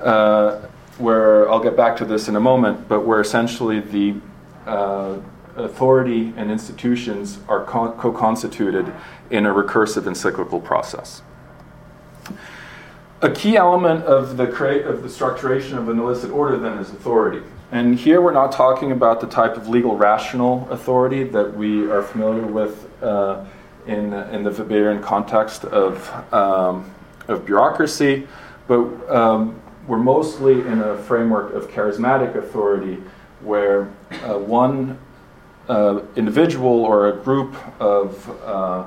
uh, 0.00 0.60
where 0.98 1.50
I'll 1.50 1.62
get 1.62 1.76
back 1.76 1.96
to 1.98 2.04
this 2.04 2.28
in 2.28 2.36
a 2.36 2.40
moment, 2.40 2.88
but 2.88 3.00
where 3.00 3.20
essentially 3.20 3.80
the 3.80 4.14
uh, 4.66 5.18
authority 5.56 6.32
and 6.36 6.50
institutions 6.50 7.38
are 7.48 7.64
co 7.64 8.12
constituted 8.12 8.92
in 9.30 9.46
a 9.46 9.52
recursive 9.52 10.06
and 10.06 10.16
cyclical 10.16 10.60
process. 10.60 11.22
A 13.22 13.30
key 13.30 13.56
element 13.56 14.04
of 14.04 14.36
the, 14.36 14.46
crea- 14.46 14.82
of 14.82 15.02
the 15.02 15.08
structuration 15.08 15.78
of 15.78 15.88
an 15.88 15.98
illicit 15.98 16.30
order 16.30 16.58
then 16.58 16.78
is 16.78 16.90
authority. 16.90 17.42
And 17.74 17.98
here 17.98 18.20
we're 18.20 18.30
not 18.30 18.52
talking 18.52 18.92
about 18.92 19.20
the 19.20 19.26
type 19.26 19.56
of 19.56 19.68
legal 19.68 19.96
rational 19.96 20.68
authority 20.70 21.24
that 21.24 21.56
we 21.56 21.90
are 21.90 22.02
familiar 22.02 22.46
with 22.46 22.88
uh, 23.02 23.44
in, 23.88 24.12
in 24.12 24.44
the 24.44 24.50
Weberian 24.50 25.02
context 25.02 25.64
of, 25.64 26.08
um, 26.32 26.88
of 27.26 27.44
bureaucracy, 27.44 28.28
but 28.68 28.78
um, 29.10 29.60
we're 29.88 29.98
mostly 29.98 30.60
in 30.60 30.82
a 30.82 30.96
framework 30.98 31.52
of 31.52 31.68
charismatic 31.68 32.36
authority 32.36 33.02
where 33.40 33.92
uh, 34.22 34.38
one 34.38 34.96
uh, 35.68 36.00
individual 36.14 36.84
or 36.84 37.08
a 37.08 37.16
group 37.24 37.56
of 37.80 38.30
uh, 38.44 38.86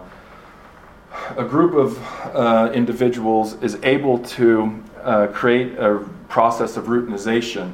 a 1.36 1.44
group 1.44 1.74
of 1.74 2.02
uh, 2.34 2.72
individuals 2.74 3.62
is 3.62 3.78
able 3.84 4.20
to 4.20 4.82
uh, 5.04 5.28
create 5.28 5.78
a 5.78 6.00
process 6.30 6.78
of 6.78 6.86
routinization 6.86 7.74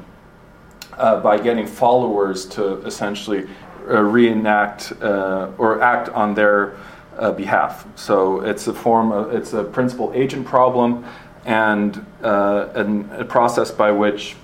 uh, 0.98 1.20
by 1.22 1.38
getting 1.38 1.68
followers 1.68 2.46
to 2.46 2.78
essentially 2.86 3.48
uh, 3.90 4.02
reenact 4.02 4.94
uh, 5.02 5.50
or 5.58 5.82
act 5.82 6.10
on 6.10 6.34
their 6.34 6.76
uh, 7.18 7.32
behalf. 7.32 7.86
So 7.96 8.42
it's 8.42 8.68
a 8.68 8.74
form 8.74 9.12
of 9.12 9.34
it's 9.34 9.54
a 9.54 9.64
principal 9.64 10.12
agent 10.16 10.46
problem, 10.46 11.06
and, 11.46 12.06
and 12.22 13.12
a 13.12 13.26
process 13.26 13.72
by 13.72 13.92
which 13.92 14.36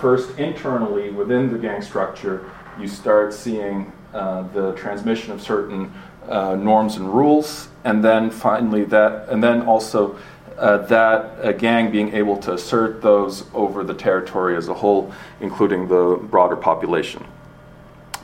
first 0.00 0.38
internally 0.38 1.10
within 1.10 1.52
the 1.52 1.58
gang 1.58 1.82
structure 1.82 2.50
you 2.80 2.88
start 2.88 3.34
seeing 3.34 3.92
the 4.12 4.74
transmission 4.76 5.32
of 5.32 5.42
certain 5.42 5.92
uh, 6.28 6.54
norms 6.54 6.96
and 6.96 7.12
rules, 7.12 7.68
and 7.84 8.04
then 8.04 8.30
finally 8.30 8.84
that, 8.84 9.28
and 9.28 9.42
then 9.42 9.62
also 9.62 10.16
uh, 10.58 10.78
that 10.78 11.44
uh, 11.44 11.52
gang 11.52 11.90
being 11.90 12.14
able 12.14 12.36
to 12.36 12.54
assert 12.54 13.02
those 13.02 13.44
over 13.54 13.84
the 13.84 13.94
territory 13.94 14.56
as 14.56 14.68
a 14.68 14.74
whole, 14.74 15.12
including 15.40 15.88
the 15.88 16.16
broader 16.30 16.56
population. 16.56 17.24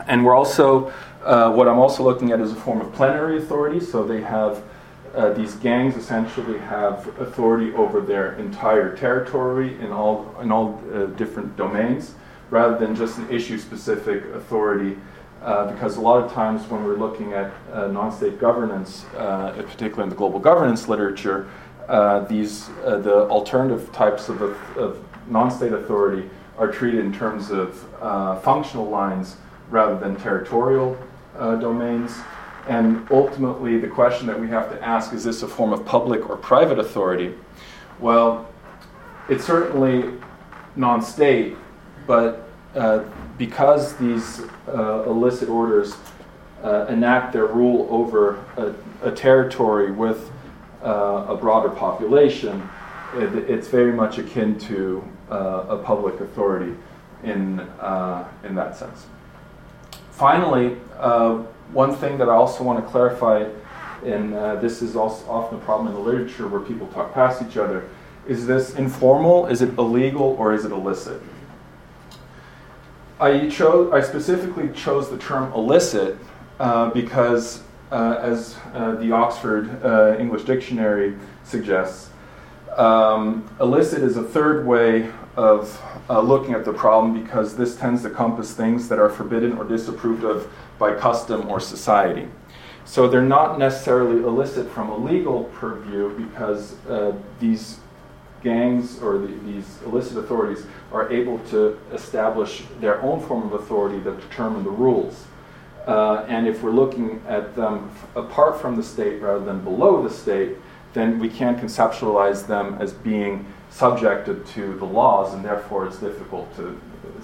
And 0.07 0.25
we're 0.25 0.35
also, 0.35 0.93
uh, 1.25 1.53
what 1.53 1.69
I'm 1.69 1.79
also 1.79 2.03
looking 2.03 2.33
at 2.33 2.41
is 2.41 2.53
a 2.53 2.57
form 2.57 2.81
of 2.81 2.93
plenary 2.93 3.39
authority. 3.39 3.81
So 3.81 4.05
they 4.05 4.23
have, 4.23 4.63
uh, 5.15 5.33
these 5.33 5.55
gangs 5.57 5.97
essentially 5.97 6.59
have 6.59 7.07
authority 7.21 7.73
over 7.75 8.01
their 8.01 8.35
entire 8.35 8.97
territory 8.97 9.79
in 9.81 9.93
all, 9.93 10.35
in 10.41 10.51
all 10.51 10.83
uh, 10.93 11.07
different 11.07 11.57
domains, 11.57 12.15
rather 12.51 12.79
than 12.79 12.95
just 12.95 13.19
an 13.19 13.29
issue 13.31 13.59
specific 13.59 14.25
authority 14.35 14.97
uh, 15.43 15.71
because 15.73 15.97
a 15.97 16.01
lot 16.01 16.23
of 16.23 16.33
times 16.33 16.67
when 16.69 16.85
we're 16.85 16.97
looking 16.97 17.33
at 17.33 17.53
uh, 17.73 17.87
non-state 17.89 18.41
governance, 18.41 19.05
uh, 19.17 19.53
particularly 19.53 20.03
in 20.03 20.09
the 20.09 20.17
global 20.17 20.41
governance 20.41 20.89
literature, 20.89 21.49
uh, 21.89 22.21
these 22.21 22.69
uh, 22.85 22.99
the 22.99 23.27
alternative 23.29 23.91
types 23.93 24.29
of, 24.29 24.43
of, 24.77 25.05
non-state 25.29 25.73
authority 25.73 26.29
are 26.57 26.71
treated 26.73 27.01
in 27.01 27.13
terms 27.13 27.51
of 27.51 27.75
functional 28.43 28.89
lines 28.89 29.37
rather 29.69 29.99
than 29.99 30.17
territorial 30.17 30.97
domains. 31.35 32.17
And 32.67 33.07
ultimately, 33.11 33.79
the 33.79 33.89
question 33.89 34.27
that 34.27 34.39
we 34.41 34.49
have 34.49 34.71
to 34.71 34.83
ask 34.83 35.13
is 35.13 35.25
this 35.25 35.43
a 35.43 35.49
form 35.49 35.73
of 35.73 35.85
public 35.85 36.31
or 36.31 36.37
private 36.37 36.79
authority? 36.79 37.35
Well, 38.01 38.49
it's 39.29 39.45
certainly 39.45 40.15
non-state, 40.77 41.57
but 42.07 42.49
uh, 42.75 43.05
because 43.37 43.97
these 43.97 44.43
uh, 44.69 45.03
illicit 45.05 45.49
orders 45.49 45.97
uh, 46.63 46.87
enact 46.87 47.33
their 47.33 47.47
rule 47.47 47.87
over 47.91 48.45
a, 48.57 48.75
a 49.09 49.13
territory 49.13 49.91
with 49.91 50.31
uh, 50.83 51.27
a 51.29 51.37
broader 51.37 51.71
population, 51.71 52.69
it, 53.15 53.35
it's 53.51 53.69
very 53.69 53.93
much 53.93 54.19
akin 54.19 54.59
to 54.61 55.03
uh, 55.31 55.67
a 55.69 55.79
public 55.79 56.21
authority 56.21 56.75
in, 57.25 57.61
in 58.45 58.55
that 58.55 58.77
sense. 58.77 59.07
Finally, 60.13 60.77
one 61.73 61.95
thing 61.97 62.19
that 62.19 62.29
I 62.29 62.35
also 62.35 62.65
want 62.65 62.85
to 62.85 62.91
clarify, 62.91 63.47
and 64.05 64.33
this 64.63 64.83
is 64.83 64.97
also 64.97 65.29
often 65.29 65.59
a 65.59 65.61
problem 65.63 65.89
in 65.89 65.95
the 65.95 66.01
literature 66.01 66.47
where 66.47 66.61
people 66.61 66.87
talk 66.89 67.13
past 67.13 67.43
each 67.43 67.57
other, 67.57 67.89
is 68.27 68.47
this 68.47 68.75
informal, 68.77 69.47
is 69.47 69.63
it 69.63 69.77
illegal, 69.79 70.37
or 70.39 70.53
is 70.53 70.65
it 70.65 70.71
illicit? 70.71 71.21
I 73.21 73.49
chose. 73.49 73.93
I 73.93 74.01
specifically 74.01 74.69
chose 74.69 75.11
the 75.11 75.19
term 75.19 75.53
illicit 75.53 76.17
uh, 76.61 76.91
because, 76.91 77.63
uh, 77.91 78.19
as 78.21 78.57
uh, 78.75 78.95
the 78.97 79.13
Oxford 79.13 79.85
uh, 79.85 80.17
English 80.19 80.45
Dictionary 80.45 81.17
suggests, 81.45 82.11
um, 82.77 83.49
illicit 83.61 84.03
is 84.03 84.17
a 84.17 84.23
third 84.23 84.67
way 84.67 85.11
of 85.37 85.81
uh, 86.11 86.21
looking 86.21 86.55
at 86.55 86.65
the 86.65 86.73
problem 86.73 87.23
because 87.23 87.57
this 87.57 87.77
tends 87.77 88.03
to 88.03 88.11
compass 88.11 88.55
things 88.55 88.89
that 88.89 88.99
are 88.99 89.09
forbidden 89.09 89.57
or 89.57 89.65
disapproved 89.65 90.25
of 90.25 90.51
by 90.79 90.95
custom 90.95 91.49
or 91.49 91.61
society. 91.61 92.29
So 92.85 93.09
they're 93.09 93.23
not 93.23 93.59
necessarily 93.59 94.23
illicit 94.23 94.71
from 94.71 94.89
a 94.89 94.97
legal 94.97 95.45
purview 95.45 96.17
because 96.17 96.75
uh, 96.87 97.15
these 97.39 97.79
gangs 98.43 99.01
or 99.03 99.19
the, 99.19 99.27
these 99.45 99.79
illicit 99.85 100.17
authorities 100.17 100.65
are 100.93 101.11
able 101.13 101.39
to 101.51 101.79
establish 101.93 102.63
their 102.81 103.01
own 103.03 103.21
form 103.21 103.45
of 103.45 103.53
authority 103.53 103.99
that 104.01 104.21
determine 104.21 104.65
the 104.65 104.71
rules. 104.71 105.28
Uh, 105.89 106.27
and 106.29 106.47
if 106.47 106.63
we're 106.63 106.71
looking 106.71 107.23
at 107.27 107.57
them 107.57 107.91
apart 108.15 108.61
from 108.61 108.77
the 108.77 108.83
state 108.83 109.23
rather 109.23 109.43
than 109.43 109.65
below 109.65 110.07
the 110.07 110.15
state, 110.15 110.55
then 110.93 111.19
we 111.19 111.31
can't 111.31 111.59
conceptualize 111.59 112.47
them 112.47 112.77
as 112.79 112.93
being 112.93 113.47
subjected 113.71 114.47
to 114.47 114.75
the 114.75 114.85
laws, 114.85 115.33
and 115.33 115.43
therefore 115.43 115.87
it's 115.87 115.97
difficult 115.97 116.55
to 116.57 116.79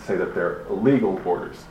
say 0.06 0.16
that 0.16 0.34
they're 0.34 0.62
illegal 0.70 1.20
orders. 1.26 1.64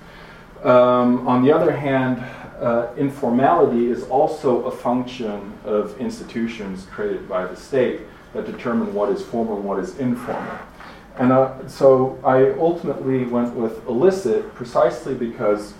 Um, 0.63 1.27
on 1.27 1.43
the 1.43 1.51
other 1.51 1.71
hand, 1.71 2.19
uh, 2.61 2.93
informality 2.95 3.87
is 3.87 4.03
also 4.03 4.65
a 4.65 4.71
function 4.71 5.51
of 5.65 5.99
institutions 5.99 6.85
created 6.91 7.27
by 7.27 7.47
the 7.47 7.55
state 7.55 8.01
that 8.33 8.45
determine 8.45 8.93
what 8.93 9.09
is 9.09 9.23
formal 9.23 9.57
and 9.57 9.65
what 9.65 9.79
is 9.79 9.97
informal. 9.97 10.59
And 11.17 11.31
uh, 11.31 11.67
so 11.67 12.19
I 12.23 12.51
ultimately 12.59 13.25
went 13.25 13.55
with 13.55 13.85
illicit 13.87 14.53
precisely 14.53 15.15
because 15.15 15.73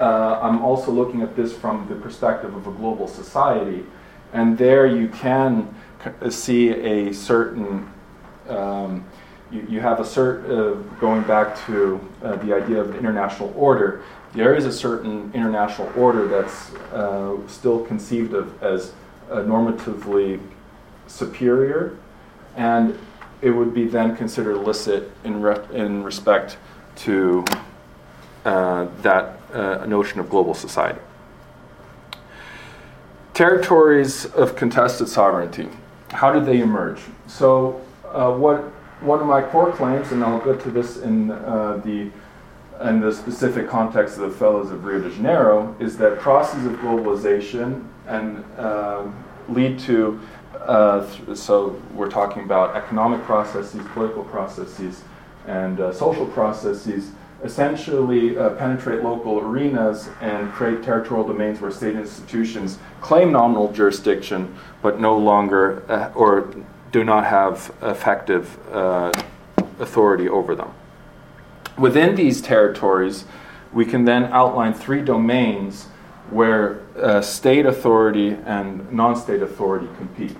uh, 0.00 0.40
I'm 0.42 0.62
also 0.62 0.90
looking 0.90 1.22
at 1.22 1.36
this 1.36 1.52
from 1.52 1.88
the 1.88 1.94
perspective 1.94 2.54
of 2.54 2.66
a 2.66 2.72
global 2.72 3.08
society. 3.08 3.84
And 4.32 4.56
there 4.56 4.86
you 4.86 5.08
can 5.08 5.74
see 6.30 6.70
a 6.70 7.12
certain, 7.12 7.90
um, 8.48 9.04
you, 9.50 9.66
you, 9.68 9.80
have 9.80 10.00
a 10.00 10.04
certain, 10.04 10.50
uh, 10.50 10.72
going 10.98 11.22
back 11.22 11.56
to 11.66 12.00
uh, 12.22 12.36
the 12.36 12.54
idea 12.54 12.80
of 12.80 12.96
international 12.96 13.52
order, 13.56 14.02
there 14.32 14.54
is 14.54 14.64
a 14.64 14.72
certain 14.72 15.30
international 15.34 15.92
order 15.96 16.26
that's 16.26 16.74
uh, 16.92 17.36
still 17.46 17.84
conceived 17.84 18.32
of 18.32 18.62
as 18.62 18.92
normatively 19.28 20.40
superior, 21.06 21.96
and 22.56 22.98
it 23.40 23.50
would 23.50 23.74
be 23.74 23.86
then 23.86 24.16
considered 24.16 24.56
illicit 24.56 25.10
in, 25.24 25.42
re- 25.42 25.64
in 25.72 26.02
respect 26.02 26.56
to 26.94 27.44
uh, 28.44 28.86
that 29.02 29.38
uh, 29.52 29.84
notion 29.86 30.20
of 30.20 30.28
global 30.30 30.54
society. 30.54 30.98
Territories 33.34 34.26
of 34.26 34.56
contested 34.56 35.08
sovereignty. 35.08 35.68
How 36.10 36.32
did 36.32 36.44
they 36.44 36.60
emerge? 36.60 37.00
So, 37.26 37.80
uh, 38.06 38.32
what 38.32 38.58
one 39.00 39.20
of 39.20 39.26
my 39.26 39.42
core 39.42 39.72
claims, 39.72 40.12
and 40.12 40.22
I'll 40.22 40.40
get 40.40 40.60
to 40.62 40.70
this 40.70 40.98
in 40.98 41.30
uh, 41.30 41.80
the 41.84 42.10
in 42.88 43.00
the 43.00 43.12
specific 43.12 43.68
context 43.68 44.18
of 44.18 44.30
the 44.30 44.44
favelas 44.44 44.72
of 44.72 44.84
Rio 44.84 45.00
de 45.00 45.10
Janeiro, 45.10 45.74
is 45.78 45.96
that 45.98 46.18
processes 46.18 46.66
of 46.66 46.72
globalization 46.80 47.86
and 48.06 48.44
um, 48.58 49.24
lead 49.48 49.78
to 49.80 50.20
uh, 50.66 51.06
th- 51.06 51.38
so 51.38 51.80
we're 51.94 52.10
talking 52.10 52.44
about 52.44 52.76
economic 52.76 53.22
processes, 53.22 53.80
political 53.92 54.24
processes, 54.24 55.02
and 55.46 55.80
uh, 55.80 55.92
social 55.92 56.26
processes 56.26 57.10
essentially 57.42 58.38
uh, 58.38 58.50
penetrate 58.50 59.02
local 59.02 59.40
arenas 59.40 60.08
and 60.20 60.52
create 60.52 60.82
territorial 60.82 61.26
domains 61.26 61.60
where 61.60 61.70
state 61.70 61.96
institutions 61.96 62.78
claim 63.00 63.32
nominal 63.32 63.72
jurisdiction 63.72 64.54
but 64.80 65.00
no 65.00 65.16
longer 65.16 65.82
uh, 65.90 66.12
or 66.14 66.54
do 66.92 67.02
not 67.02 67.24
have 67.24 67.74
effective 67.82 68.58
uh, 68.72 69.10
authority 69.80 70.28
over 70.28 70.54
them. 70.54 70.72
Within 71.78 72.14
these 72.14 72.40
territories, 72.42 73.24
we 73.72 73.86
can 73.86 74.04
then 74.04 74.24
outline 74.24 74.74
three 74.74 75.02
domains 75.02 75.86
where 76.30 76.80
uh, 76.96 77.20
state 77.20 77.66
authority 77.66 78.36
and 78.44 78.90
non 78.92 79.16
state 79.16 79.42
authority 79.42 79.88
compete. 79.96 80.36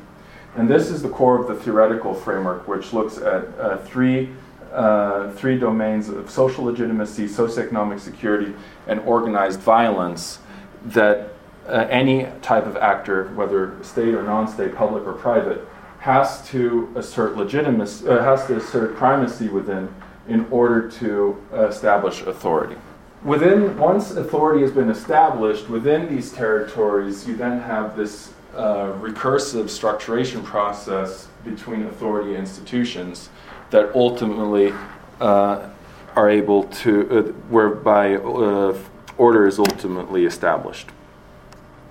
And 0.57 0.69
this 0.69 0.91
is 0.91 1.03
the 1.03 1.09
core 1.09 1.41
of 1.41 1.49
the 1.49 1.55
theoretical 1.55 2.13
framework, 2.13 2.69
which 2.69 2.93
looks 2.93 3.17
at 3.17 3.49
uh, 3.59 3.79
three, 3.79 4.31
uh, 4.73 5.31
three 5.33 5.59
domains 5.59 6.09
of 6.09 6.31
social 6.31 6.65
legitimacy, 6.65 7.27
socioeconomic 7.27 8.01
security, 8.01 8.55
and 8.87 9.01
organized 9.01 9.61
violence 9.61 10.39
that 10.87 11.35
uh, 11.69 11.87
any 11.91 12.27
type 12.43 12.67
of 12.67 12.77
actor, 12.77 13.29
whether 13.35 13.77
state 13.83 14.15
or 14.15 14.23
non 14.23 14.49
state, 14.49 14.75
public 14.75 15.07
or 15.07 15.13
private, 15.13 15.67
has 16.01 16.47
to 16.49 16.93
assert 16.97 17.37
legitimacy, 17.37 18.09
uh, 18.09 18.23
has 18.23 18.47
to 18.47 18.57
assert 18.57 18.97
primacy 18.97 19.49
within 19.49 19.93
in 20.29 20.47
order 20.51 20.91
to 20.91 21.41
establish 21.53 22.23
authority. 22.23 22.77
Within, 23.25 23.79
once 23.79 24.11
authority 24.13 24.63
has 24.63 24.73
been 24.73 24.91
established 24.91 25.69
within 25.69 26.09
these 26.09 26.33
territories, 26.33 27.27
you 27.27 27.37
then 27.37 27.61
have 27.61 27.97
this 27.97 28.33
uh, 28.57 28.93
recursive 29.01 29.65
structuration 29.65 30.43
process 30.43 31.29
between 31.45 31.87
authority 31.87 32.35
institutions 32.35 33.31
that 33.73 33.93
ultimately 33.97 34.73
uh, 35.21 35.69
are 36.15 36.31
able 36.31 36.65
to, 36.65 37.11
uh, 37.11 37.23
whereby 37.49 38.17
uh, 38.17 38.77
order 39.19 39.47
is 39.47 39.59
ultimately 39.59 40.25
established. 40.25 40.89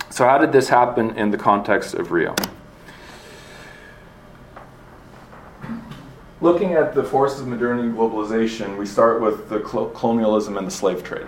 So, 0.09 0.25
how 0.25 0.37
did 0.37 0.51
this 0.51 0.69
happen 0.69 1.17
in 1.17 1.31
the 1.31 1.37
context 1.37 1.93
of 1.95 2.11
Rio? 2.11 2.35
Looking 6.39 6.73
at 6.73 6.95
the 6.95 7.03
forces 7.03 7.41
of 7.41 7.47
modernity 7.47 7.87
and 7.87 7.97
globalization, 7.97 8.77
we 8.77 8.85
start 8.85 9.21
with 9.21 9.49
the 9.49 9.59
colonialism 9.59 10.57
and 10.57 10.65
the 10.65 10.71
slave 10.71 11.03
trade. 11.03 11.27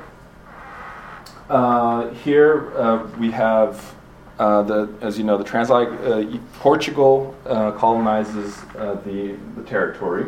Uh, 1.49 2.09
here 2.09 2.71
uh, 2.77 3.07
we 3.19 3.29
have 3.31 3.93
uh, 4.39 4.63
the, 4.63 4.89
as 5.01 5.17
you 5.17 5.23
know, 5.23 5.37
the 5.37 5.43
transatlantic 5.43 5.99
uh, 6.01 6.37
Portugal 6.59 7.35
colonizes 7.77 8.59
the 9.05 9.37
the 9.55 9.63
territory, 9.63 10.25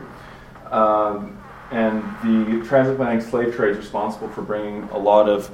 um, 0.72 1.38
and 1.72 2.04
the 2.24 2.66
transatlantic 2.66 3.28
slave 3.28 3.56
trade 3.56 3.72
is 3.72 3.78
responsible 3.78 4.30
for 4.30 4.42
bringing 4.42 4.84
a 4.90 4.98
lot 4.98 5.28
of 5.28 5.52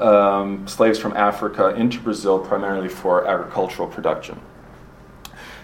um, 0.00 0.66
slaves 0.66 0.98
from 0.98 1.16
Africa 1.16 1.74
into 1.74 2.00
Brazil, 2.00 2.38
primarily 2.38 2.88
for 2.88 3.26
agricultural 3.26 3.88
production. 3.88 4.40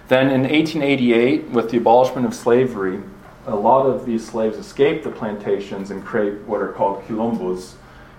Then 0.09 0.31
in 0.31 0.43
1888, 0.43 1.51
with 1.51 1.71
the 1.71 1.77
abolishment 1.77 2.27
of 2.27 2.35
slavery, 2.35 3.01
a 3.47 3.55
lot 3.55 3.87
of 3.87 4.07
these 4.07 4.27
slaves 4.27 4.57
escape 4.59 5.03
the 5.03 5.11
plantations 5.11 5.91
and 5.91 6.05
create 6.05 6.41
what 6.43 6.61
are 6.61 6.73
called 6.73 7.05
quilombos 7.05 7.75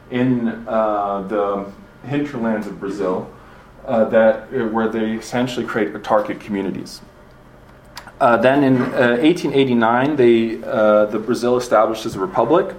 in 0.10 0.48
uh, 0.68 1.22
the 1.28 1.72
hinterlands 2.08 2.68
of 2.68 2.80
Brazil, 2.80 3.32
uh, 3.86 4.06
that, 4.06 4.44
uh, 4.54 4.68
where 4.68 4.88
they 4.88 5.14
essentially 5.14 5.66
create 5.66 5.94
autarkic 5.94 6.40
communities. 6.40 7.02
Uh, 8.22 8.38
then 8.38 8.64
in 8.64 8.80
1889, 8.80 10.12
uh, 10.12 10.16
they, 10.16 10.64
uh, 10.64 11.06
the 11.08 11.18
Brazil 11.18 11.58
establishes 11.58 12.16
a 12.16 12.20
republic, 12.20 12.76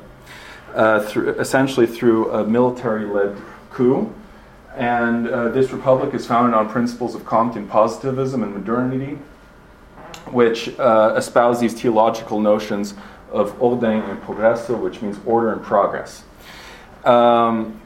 through, 1.09 1.31
essentially 1.31 1.85
through 1.85 2.31
a 2.31 2.47
military-led 2.47 3.37
coup. 3.73 4.15
And 4.77 5.27
this 5.53 5.73
republic 5.73 6.15
is 6.15 6.27
founded 6.27 6.55
on 6.55 6.69
principles 6.69 7.17
of 7.17 7.23
Comtean 7.23 7.69
positivism 7.69 8.45
and 8.45 8.55
modernity, 8.55 9.19
which 10.31 10.69
espouse 10.69 11.59
these 11.59 11.75
theological 11.75 12.39
notions 12.39 12.95
of 13.33 13.51
ordem 13.59 14.09
and 14.09 14.23
progresso, 14.23 14.77
which 14.77 15.03
means 15.03 15.19
order 15.27 15.53
and 15.53 15.61
progress. 15.61 16.23
Um, 17.05 17.81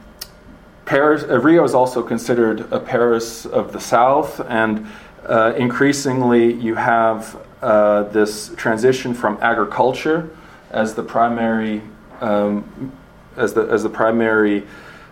Paris, 0.85 1.23
uh, 1.23 1.39
Rio 1.39 1.63
is 1.63 1.73
also 1.73 2.03
considered 2.03 2.71
a 2.71 2.79
Paris 2.79 3.47
of 3.47 3.73
the 3.73 3.79
South, 3.79 4.39
and 4.47 4.85
uh, 5.25 5.53
increasingly 5.57 6.53
you 6.53 6.75
have 6.75 7.46
uh, 7.61 8.03
this 8.03 8.53
transition 8.55 9.13
from 9.13 9.37
agriculture 9.41 10.29
as 10.71 10.95
the 10.95 11.03
primary 11.03 11.81
um, 12.21 12.91
as 13.35 13.53
the 13.53 13.61
as 13.61 13.83
the 13.83 13.89
primary 13.89 14.63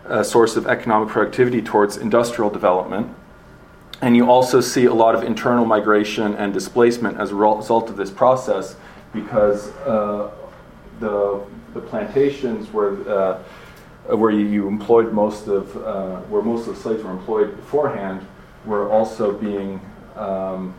uh, 0.07 0.23
source 0.23 0.55
of 0.55 0.67
economic 0.67 1.09
productivity 1.09 1.61
towards 1.61 1.97
industrial 1.97 2.49
development. 2.49 3.13
And 4.01 4.15
you 4.15 4.29
also 4.29 4.61
see 4.61 4.85
a 4.85 4.93
lot 4.93 5.15
of 5.15 5.23
internal 5.23 5.65
migration 5.65 6.35
and 6.35 6.53
displacement 6.53 7.17
as 7.17 7.31
a 7.31 7.35
result 7.35 7.89
of 7.89 7.95
this 7.95 8.11
process 8.11 8.75
because 9.13 9.71
uh, 9.77 10.29
the, 10.99 11.41
the 11.73 11.79
plantations 11.79 12.71
where, 12.71 12.91
uh, 13.09 13.41
where 14.15 14.31
you 14.31 14.67
employed 14.67 15.13
most 15.13 15.47
of, 15.47 15.75
uh, 15.77 16.17
where 16.21 16.41
most 16.41 16.67
of 16.67 16.75
the 16.75 16.81
slaves 16.81 17.03
were 17.03 17.11
employed 17.11 17.55
beforehand 17.55 18.25
were 18.65 18.91
also 18.91 19.31
being, 19.31 19.79
um, 20.15 20.73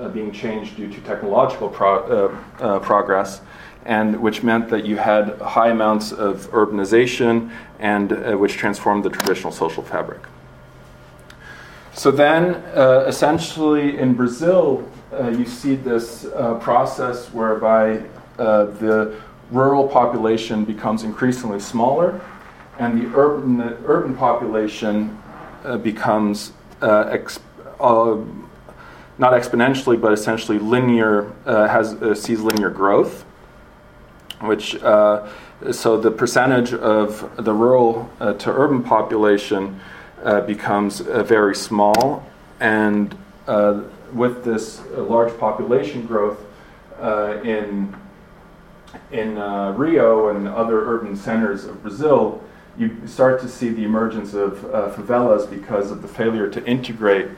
uh, 0.00 0.08
being 0.08 0.32
changed 0.32 0.76
due 0.76 0.92
to 0.92 1.00
technological 1.00 1.68
pro- 1.68 2.32
uh, 2.60 2.78
progress 2.80 3.40
and 3.88 4.20
which 4.20 4.42
meant 4.42 4.68
that 4.68 4.84
you 4.84 4.96
had 4.96 5.38
high 5.40 5.70
amounts 5.70 6.12
of 6.12 6.50
urbanization 6.50 7.50
and 7.78 8.12
uh, 8.12 8.36
which 8.36 8.52
transformed 8.52 9.02
the 9.02 9.10
traditional 9.10 9.52
social 9.52 9.82
fabric. 9.82 10.20
So 11.94 12.10
then, 12.10 12.56
uh, 12.76 13.06
essentially, 13.08 13.98
in 13.98 14.14
Brazil, 14.14 14.86
uh, 15.12 15.30
you 15.30 15.46
see 15.46 15.74
this 15.74 16.26
uh, 16.26 16.54
process 16.60 17.32
whereby 17.32 18.02
uh, 18.38 18.66
the 18.66 19.16
rural 19.50 19.88
population 19.88 20.64
becomes 20.64 21.02
increasingly 21.02 21.58
smaller, 21.58 22.20
and 22.78 23.00
the 23.00 23.16
urban, 23.16 23.56
the 23.56 23.78
urban 23.86 24.14
population 24.14 25.18
uh, 25.64 25.78
becomes 25.78 26.52
ex- 26.82 27.40
not 29.18 29.32
exponentially, 29.32 30.00
but 30.00 30.12
essentially 30.12 30.58
linear, 30.58 31.32
has 31.44 31.96
sees 32.22 32.40
linear 32.40 32.70
growth 32.70 33.24
which 34.40 34.80
uh, 34.82 35.28
so 35.72 35.98
the 35.98 36.10
percentage 36.10 36.72
of 36.72 37.44
the 37.44 37.52
rural 37.52 38.08
uh, 38.20 38.32
to 38.34 38.50
urban 38.50 38.82
population 38.82 39.78
uh, 40.22 40.40
becomes 40.42 41.00
uh, 41.00 41.22
very 41.22 41.54
small, 41.54 42.24
and 42.60 43.16
uh, 43.46 43.82
with 44.12 44.44
this 44.44 44.80
uh, 44.80 45.02
large 45.02 45.36
population 45.38 46.06
growth 46.06 46.44
in 47.44 47.94
in 49.12 49.34
Rio 49.76 50.28
and 50.28 50.48
other 50.48 50.88
urban 50.88 51.14
centers 51.14 51.64
of 51.64 51.82
Brazil, 51.82 52.42
you 52.78 52.96
start 53.06 53.40
to 53.40 53.48
see 53.48 53.68
the 53.68 53.84
emergence 53.84 54.34
of 54.34 54.58
favelas 54.96 55.48
because 55.48 55.90
of 55.90 56.00
the 56.02 56.08
failure 56.08 56.48
to 56.48 56.64
integrate 56.64 57.28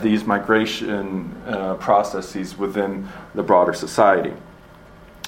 these 0.00 0.24
migration 0.24 1.34
processes 1.80 2.56
within 2.56 3.08
the 3.34 3.42
broader 3.42 3.72
society. 3.72 4.34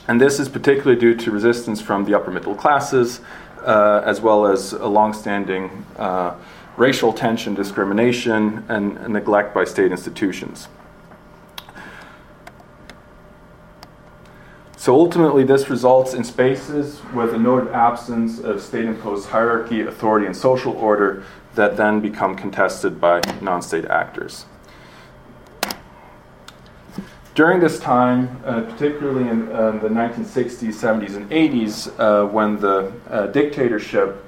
And 0.06 0.20
this 0.20 0.38
is 0.38 0.48
particularly 0.48 1.00
due 1.00 1.14
to 1.14 1.30
resistance 1.30 1.80
from 1.80 2.04
the 2.04 2.14
upper 2.14 2.30
middle 2.30 2.54
classes, 2.54 3.20
uh, 3.64 4.02
as 4.04 4.20
well 4.20 4.46
as 4.46 4.74
a 4.74 4.86
longstanding 4.86 5.86
uh, 5.96 6.34
racial 6.76 7.12
tension, 7.12 7.54
discrimination, 7.54 8.64
and, 8.68 8.98
and 8.98 9.14
neglect 9.14 9.54
by 9.54 9.64
state 9.64 9.90
institutions. 9.90 10.68
So 14.76 14.94
ultimately, 14.94 15.44
this 15.44 15.70
results 15.70 16.12
in 16.12 16.24
spaces 16.24 17.00
with 17.14 17.32
a 17.32 17.38
noted 17.38 17.72
absence 17.72 18.40
of 18.40 18.60
state 18.60 18.84
imposed 18.84 19.30
hierarchy, 19.30 19.80
authority, 19.80 20.26
and 20.26 20.36
social 20.36 20.74
order 20.74 21.24
that 21.54 21.76
then 21.76 22.00
become 22.00 22.34
contested 22.34 23.00
by 23.00 23.20
non 23.40 23.62
state 23.62 23.84
actors. 23.86 24.46
During 27.34 27.58
this 27.58 27.80
time, 27.80 28.40
uh, 28.44 28.60
particularly 28.60 29.28
in 29.28 29.50
uh, 29.50 29.72
the 29.72 29.88
1960s, 29.88 30.72
70s, 30.72 31.16
and 31.16 31.28
80s, 31.30 31.92
uh, 31.98 32.28
when 32.28 32.60
the 32.60 32.92
uh, 33.10 33.26
dictatorship, 33.26 34.24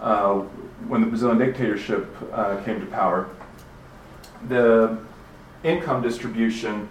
uh, 0.00 0.40
when 0.88 1.02
the 1.02 1.06
Brazilian 1.06 1.38
dictatorship 1.38 2.08
uh, 2.32 2.60
came 2.64 2.80
to 2.80 2.86
power, 2.86 3.28
the 4.48 4.98
income 5.62 6.02
distribution 6.02 6.88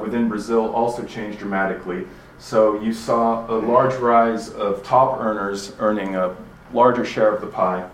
within 0.00 0.28
Brazil 0.28 0.70
also 0.74 1.04
changed 1.04 1.38
dramatically. 1.38 2.06
So 2.38 2.78
you 2.82 2.92
saw 2.92 3.50
a 3.50 3.56
large 3.56 3.94
rise 3.94 4.50
of 4.50 4.82
top 4.82 5.18
earners 5.20 5.72
earning 5.78 6.16
a 6.16 6.36
larger 6.74 7.04
share 7.04 7.34
of 7.34 7.40
the 7.40 7.46
pie, 7.46 7.88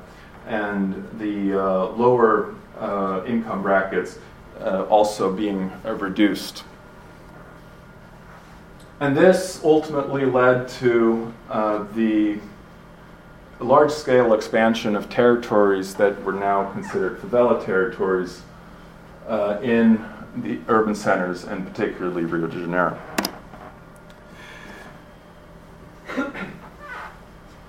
and 0.52 0.94
the 1.18 1.54
lower 1.96 2.54
income 3.26 3.62
brackets 3.62 4.18
also 4.60 5.32
being 5.32 5.72
reduced. 5.84 6.64
And 9.02 9.16
this 9.16 9.60
ultimately 9.64 10.24
led 10.24 10.68
to 10.78 11.32
uh, 11.50 11.86
the 11.94 12.38
large 13.58 13.90
scale 13.90 14.32
expansion 14.32 14.94
of 14.94 15.10
territories 15.10 15.96
that 15.96 16.22
were 16.22 16.32
now 16.32 16.70
considered 16.70 17.20
favela 17.20 17.64
territories 17.64 18.42
uh, 19.26 19.58
in 19.60 20.04
the 20.36 20.60
urban 20.68 20.94
centers 20.94 21.42
and 21.42 21.66
particularly 21.66 22.24
Rio 22.24 22.46
de 22.46 22.60
Janeiro. 22.60 22.96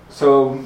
So 0.08 0.64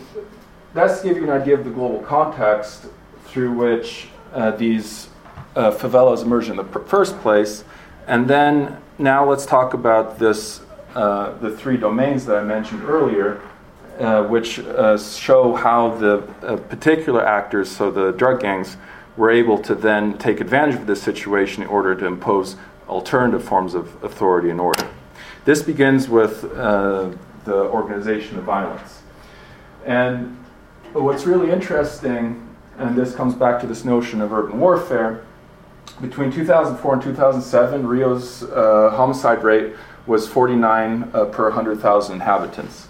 that's 0.79 1.01
to 1.01 1.09
give 1.09 1.17
you 1.17 1.25
an 1.25 1.31
idea 1.31 1.55
of 1.55 1.65
the 1.65 1.71
global 1.71 2.01
context 2.01 2.87
through 3.27 3.53
which 3.53 4.09
uh, 4.33 4.53
these 4.53 5.09
uh, 5.57 5.73
favelas 5.73 6.23
emerged 6.23 6.51
in 6.51 6.57
the 6.57 6.65
pr- 6.65 6.81
first 6.81 7.19
place, 7.19 7.65
and 8.07 8.29
then 8.29 8.81
now 8.99 9.29
let's 9.29 9.45
talk 9.45 9.75
about 9.75 10.19
this, 10.19 10.61
uh, 10.95 11.37
the 11.39 11.57
three 11.57 11.77
domains 11.77 12.27
that 12.27 12.37
I 12.37 12.45
mentioned 12.45 12.85
earlier, 12.85 13.41
uh, 13.99 14.23
which 14.25 14.61
uh, 14.61 14.97
show 14.97 15.55
how 15.55 15.97
the 15.97 16.19
uh, 16.43 16.57
particular 16.57 17.27
actors, 17.27 17.69
so 17.69 17.91
the 17.91 18.13
drug 18.13 18.41
gangs, 18.41 18.77
were 19.17 19.31
able 19.31 19.59
to 19.59 19.75
then 19.75 20.17
take 20.19 20.41
advantage 20.41 20.77
of 20.77 20.87
this 20.87 21.03
situation 21.03 21.65
in 21.65 21.69
order 21.69 21.97
to 21.97 22.07
impose 22.07 22.55
alternative 22.89 23.43
forms 23.43 23.75
of 23.75 24.03
authority 24.05 24.51
and 24.51 24.61
order. 24.61 24.89
This 25.45 25.61
begins 25.63 26.09
with 26.09 26.43
the 26.43 27.17
organization 27.47 28.39
of 28.39 28.45
violence. 28.45 29.03
And 29.85 30.37
what's 30.93 31.27
really 31.27 31.51
interesting, 31.51 32.49
and 32.79 32.97
this 32.97 33.15
comes 33.15 33.35
back 33.35 33.61
to 33.61 33.67
this 33.67 33.85
notion 33.85 34.21
of 34.21 34.33
urban 34.33 34.59
warfare, 34.59 35.25
between 36.01 36.31
2004 36.31 36.95
and 36.95 37.03
2007, 37.03 37.87
Rio's 37.87 38.45
uh, 38.45 38.93
homicide 38.95 39.43
rate 39.43 39.75
was 40.07 40.29
49 40.29 41.11
uh, 41.13 41.25
per 41.27 41.45
100,000 41.45 42.15
inhabitants. 42.15 42.87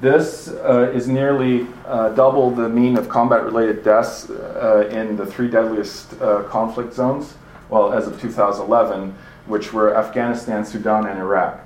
This 0.00 0.48
uh, 0.48 0.90
is 0.94 1.06
nearly 1.06 1.66
uh, 1.86 2.08
double 2.10 2.50
the 2.50 2.66
mean 2.66 2.96
of 2.96 3.10
combat 3.10 3.44
related 3.44 3.84
deaths 3.84 4.30
uh, 4.30 4.88
in 4.90 5.16
the 5.16 5.26
three 5.26 5.50
deadliest 5.50 6.18
uh, 6.22 6.44
conflict 6.44 6.94
zones, 6.94 7.34
well, 7.68 7.92
as 7.92 8.06
of 8.06 8.18
2011, 8.18 9.14
which 9.46 9.74
were 9.74 9.94
Afghanistan, 9.94 10.64
Sudan, 10.64 11.06
and 11.06 11.18
Iraq. 11.18 11.60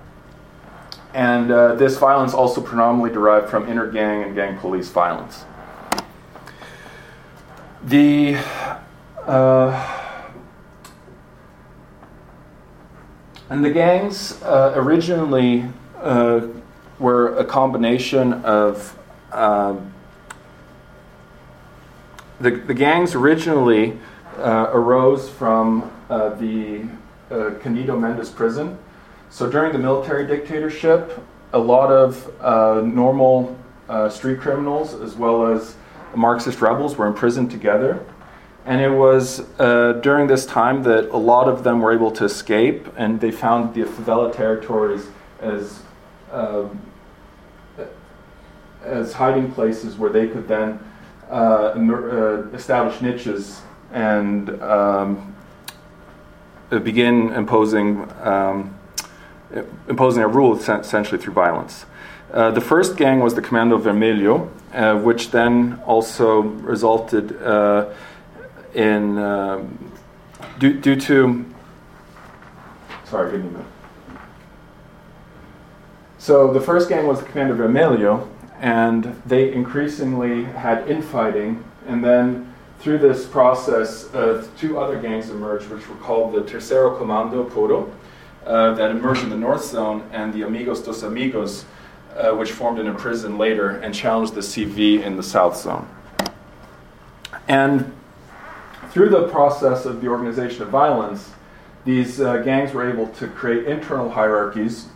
And 1.15 1.49
this 1.79 1.97
violence 1.97 2.35
also 2.35 2.61
predominantly 2.61 3.13
derived 3.13 3.49
from 3.49 3.69
inter 3.69 3.89
gang 3.89 4.25
and 4.25 4.35
gang 4.35 4.59
police 4.59 4.89
violence. 4.89 5.45
The 7.85 8.37
uh, 9.27 10.11
and 13.51 13.65
the 13.65 13.71
gangs 13.71 14.43
originally 14.43 15.65
were 16.99 17.37
a 17.37 17.45
combination 17.45 18.33
of 18.45 18.99
um, 19.33 19.93
the, 22.41 22.51
the 22.51 22.75
gangs 22.75 23.15
originally 23.15 23.99
uh, 24.39 24.71
arose 24.73 25.29
from 25.29 25.91
uh, 26.11 26.31
the 26.31 26.83
uh, 27.31 27.51
Cândido 27.61 27.99
Mendes 27.99 28.31
prison. 28.31 28.79
So 29.31 29.51
during 29.51 29.73
the 29.73 29.79
military 29.79 30.27
dictatorship, 30.27 31.21
a 31.53 31.59
lot 31.59 31.91
of 31.91 32.31
uh, 32.41 32.83
normal 32.85 33.57
uh, 33.89 34.09
street 34.09 34.41
criminals 34.41 34.95
as 34.95 35.15
well 35.15 35.47
as 35.47 35.77
Marxist 36.17 36.61
rebels 36.61 36.97
were 36.97 37.07
imprisoned 37.07 37.51
together. 37.51 38.05
And 38.67 38.81
it 38.81 38.91
was 38.91 39.45
uh, 39.61 40.01
during 40.03 40.27
this 40.27 40.47
time 40.47 40.83
that 40.85 41.11
a 41.11 41.17
lot 41.19 41.49
of 41.49 41.65
them 41.65 41.81
were 41.81 41.93
able 41.93 42.11
to 42.13 42.25
escape, 42.25 42.89
and 42.97 43.21
they 43.21 43.31
found 43.31 43.75
the 43.75 43.83
favela 43.83 44.35
territories 44.35 45.07
as 45.41 45.83
um, 46.33 46.81
as 48.83 49.13
hiding 49.13 49.51
places 49.53 49.97
where 49.97 50.11
they 50.11 50.29
could 50.29 50.47
then 50.49 50.79
uh, 51.31 51.75
uh, 51.75 52.49
establish 52.53 53.01
niches 53.01 53.63
and 53.93 54.51
um, 54.63 55.35
begin 56.83 57.33
imposing 57.33 58.11
um, 58.23 58.79
imposing 59.89 60.23
a 60.23 60.29
rule 60.29 60.59
essentially 60.59 61.21
through 61.21 61.33
violence. 61.33 61.87
Uh, 62.35 62.51
the 62.51 62.61
first 62.61 62.97
gang 62.97 63.21
was 63.21 63.37
the 63.37 63.41
Comando 63.41 63.81
Vermelho, 63.81 64.51
uh, 64.73 64.99
which 64.99 65.31
then 65.31 65.81
also 65.87 66.41
resulted 66.41 67.41
uh, 67.41 67.87
in 68.75 69.17
um, 69.19 69.93
due, 70.59 70.75
due 70.81 70.97
to 70.97 71.45
sorry, 73.05 73.31
give 73.31 73.41
me 73.41 73.49
a 73.51 73.53
minute. 73.53 73.67
So 76.19 76.53
the 76.53 76.61
first 76.61 76.89
gang 76.89 77.07
was 77.07 77.21
the 77.21 77.27
Comando 77.27 77.57
Vermelho, 77.57 78.29
and 78.59 79.05
they 79.25 79.53
increasingly 79.53 80.43
had 80.43 80.91
infighting. 80.91 81.63
And 81.87 82.03
then 82.03 82.53
through 82.81 82.99
this 82.99 83.27
process, 83.27 84.13
uh, 84.13 84.45
two 84.59 84.81
other 84.81 85.01
gangs 85.01 85.31
emerged, 85.31 85.69
which 85.69 85.89
were 85.89 85.95
called 85.97 86.35
the 86.35 86.43
Terceiro 86.43 86.99
Comando 86.99 87.49
Puro, 87.49 87.93
uh, 88.45 88.75
that 88.75 88.91
emerged 88.91 89.23
in 89.23 89.31
the 89.31 89.37
North 89.37 89.65
Zone, 89.65 90.03
and 90.13 90.35
the 90.35 90.43
Amigos 90.43 90.81
dos 90.81 91.05
Amigos, 91.05 91.65
uh, 92.17 92.33
which 92.33 92.53
formed 92.53 92.79
in 92.79 92.87
a 92.87 92.95
prison 92.95 93.39
later 93.39 93.71
and 93.71 93.95
challenged 93.95 94.35
the 94.35 94.41
CV 94.41 95.03
in 95.03 95.17
the 95.17 95.23
South 95.23 95.57
Zone. 95.57 95.89
And 97.49 97.93
through 98.91 99.11
the 99.11 99.29
process 99.29 99.85
of 99.85 100.01
the 100.01 100.09
organization 100.09 100.63
of 100.63 100.69
violence, 100.69 101.31
these 101.85 102.21
uh, 102.21 102.39
gangs 102.39 102.73
were 102.73 102.89
able 102.89 103.09
to 103.09 103.29
create 103.29 103.67
internal 103.67 104.11
hierarchies 104.11 104.89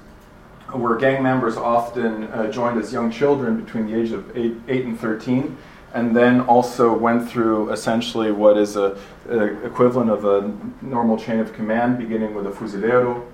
where 0.73 0.97
gang 0.97 1.23
members 1.23 1.57
often 1.57 2.25
uh, 2.25 2.51
joined 2.51 2.79
as 2.79 2.93
young 2.93 3.11
children 3.11 3.63
between 3.63 3.87
the 3.87 3.99
age 3.99 4.13
of 4.13 4.37
8, 4.37 4.55
eight 4.69 4.85
and 4.85 4.99
13 4.99 5.57
and 5.95 6.15
then 6.15 6.43
also 6.43 6.93
went 6.93 7.29
through 7.29 7.71
essentially 7.73 8.31
what 8.31 8.59
is 8.59 8.77
a, 8.77 8.99
a, 9.31 9.65
equivalent 9.65 10.11
of 10.11 10.25
a 10.27 10.55
normal 10.83 11.17
chain 11.17 11.39
of 11.39 11.55
command 11.55 11.97
beginning 11.97 12.35
with 12.35 12.47
a 12.47 12.51
fusilero 12.51 13.25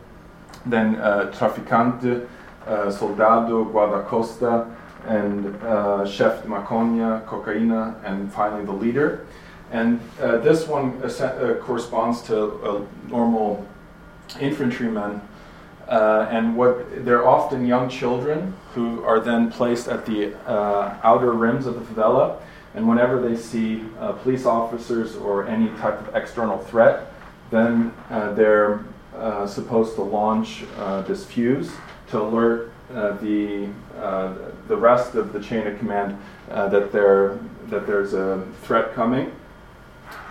then 0.64 0.94
uh, 0.96 1.32
traficante 1.34 2.26
uh, 2.66 2.90
soldado 2.90 3.62
guardacosta 3.66 4.74
and 5.06 5.54
uh, 5.62 6.06
chef 6.06 6.42
de 6.42 6.48
maconha 6.48 7.22
cocaína 7.26 7.94
and 8.04 8.32
finally 8.32 8.64
the 8.64 8.72
leader 8.72 9.26
and 9.70 10.00
uh, 10.18 10.38
this 10.38 10.66
one 10.66 10.98
corresponds 11.60 12.22
to 12.22 12.44
a 12.64 12.86
normal 13.10 13.66
infantryman 14.40 15.20
and 15.88 16.56
what 16.56 17.04
they're 17.04 17.26
often 17.26 17.66
young 17.66 17.90
children 17.90 18.54
who 18.72 19.04
are 19.04 19.20
then 19.20 19.50
placed 19.50 19.86
at 19.88 20.06
the 20.06 20.34
outer 20.46 21.32
rims 21.32 21.66
of 21.66 21.74
the 21.74 21.80
favela. 21.80 22.38
And 22.74 22.88
whenever 22.88 23.20
they 23.20 23.36
see 23.36 23.84
police 24.22 24.46
officers 24.46 25.16
or 25.16 25.46
any 25.46 25.68
type 25.78 26.00
of 26.00 26.14
external 26.14 26.58
threat, 26.58 27.12
then 27.50 27.92
they're 28.10 28.84
supposed 29.46 29.96
to 29.96 30.02
launch 30.02 30.62
this 31.06 31.24
fuse 31.24 31.72
to 32.14 32.22
alert 32.22 32.70
the 32.88 33.68
the 34.68 34.76
rest 34.76 35.14
of 35.14 35.32
the 35.32 35.40
chain 35.40 35.66
of 35.66 35.78
command 35.78 36.16
that 36.48 36.92
there 36.92 37.38
that 37.68 37.86
there's 37.86 38.14
a 38.14 38.46
threat 38.62 38.94
coming. 38.94 39.32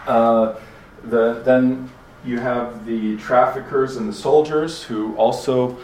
the 0.06 1.41
then 1.43 1.89
you 2.26 2.39
have 2.39 2.86
the 2.86 3.17
traffickers 3.17 3.98
and 3.98 4.08
the 4.08 4.13
soldiers 4.13 4.84
who 4.84 5.13
also 5.17 5.78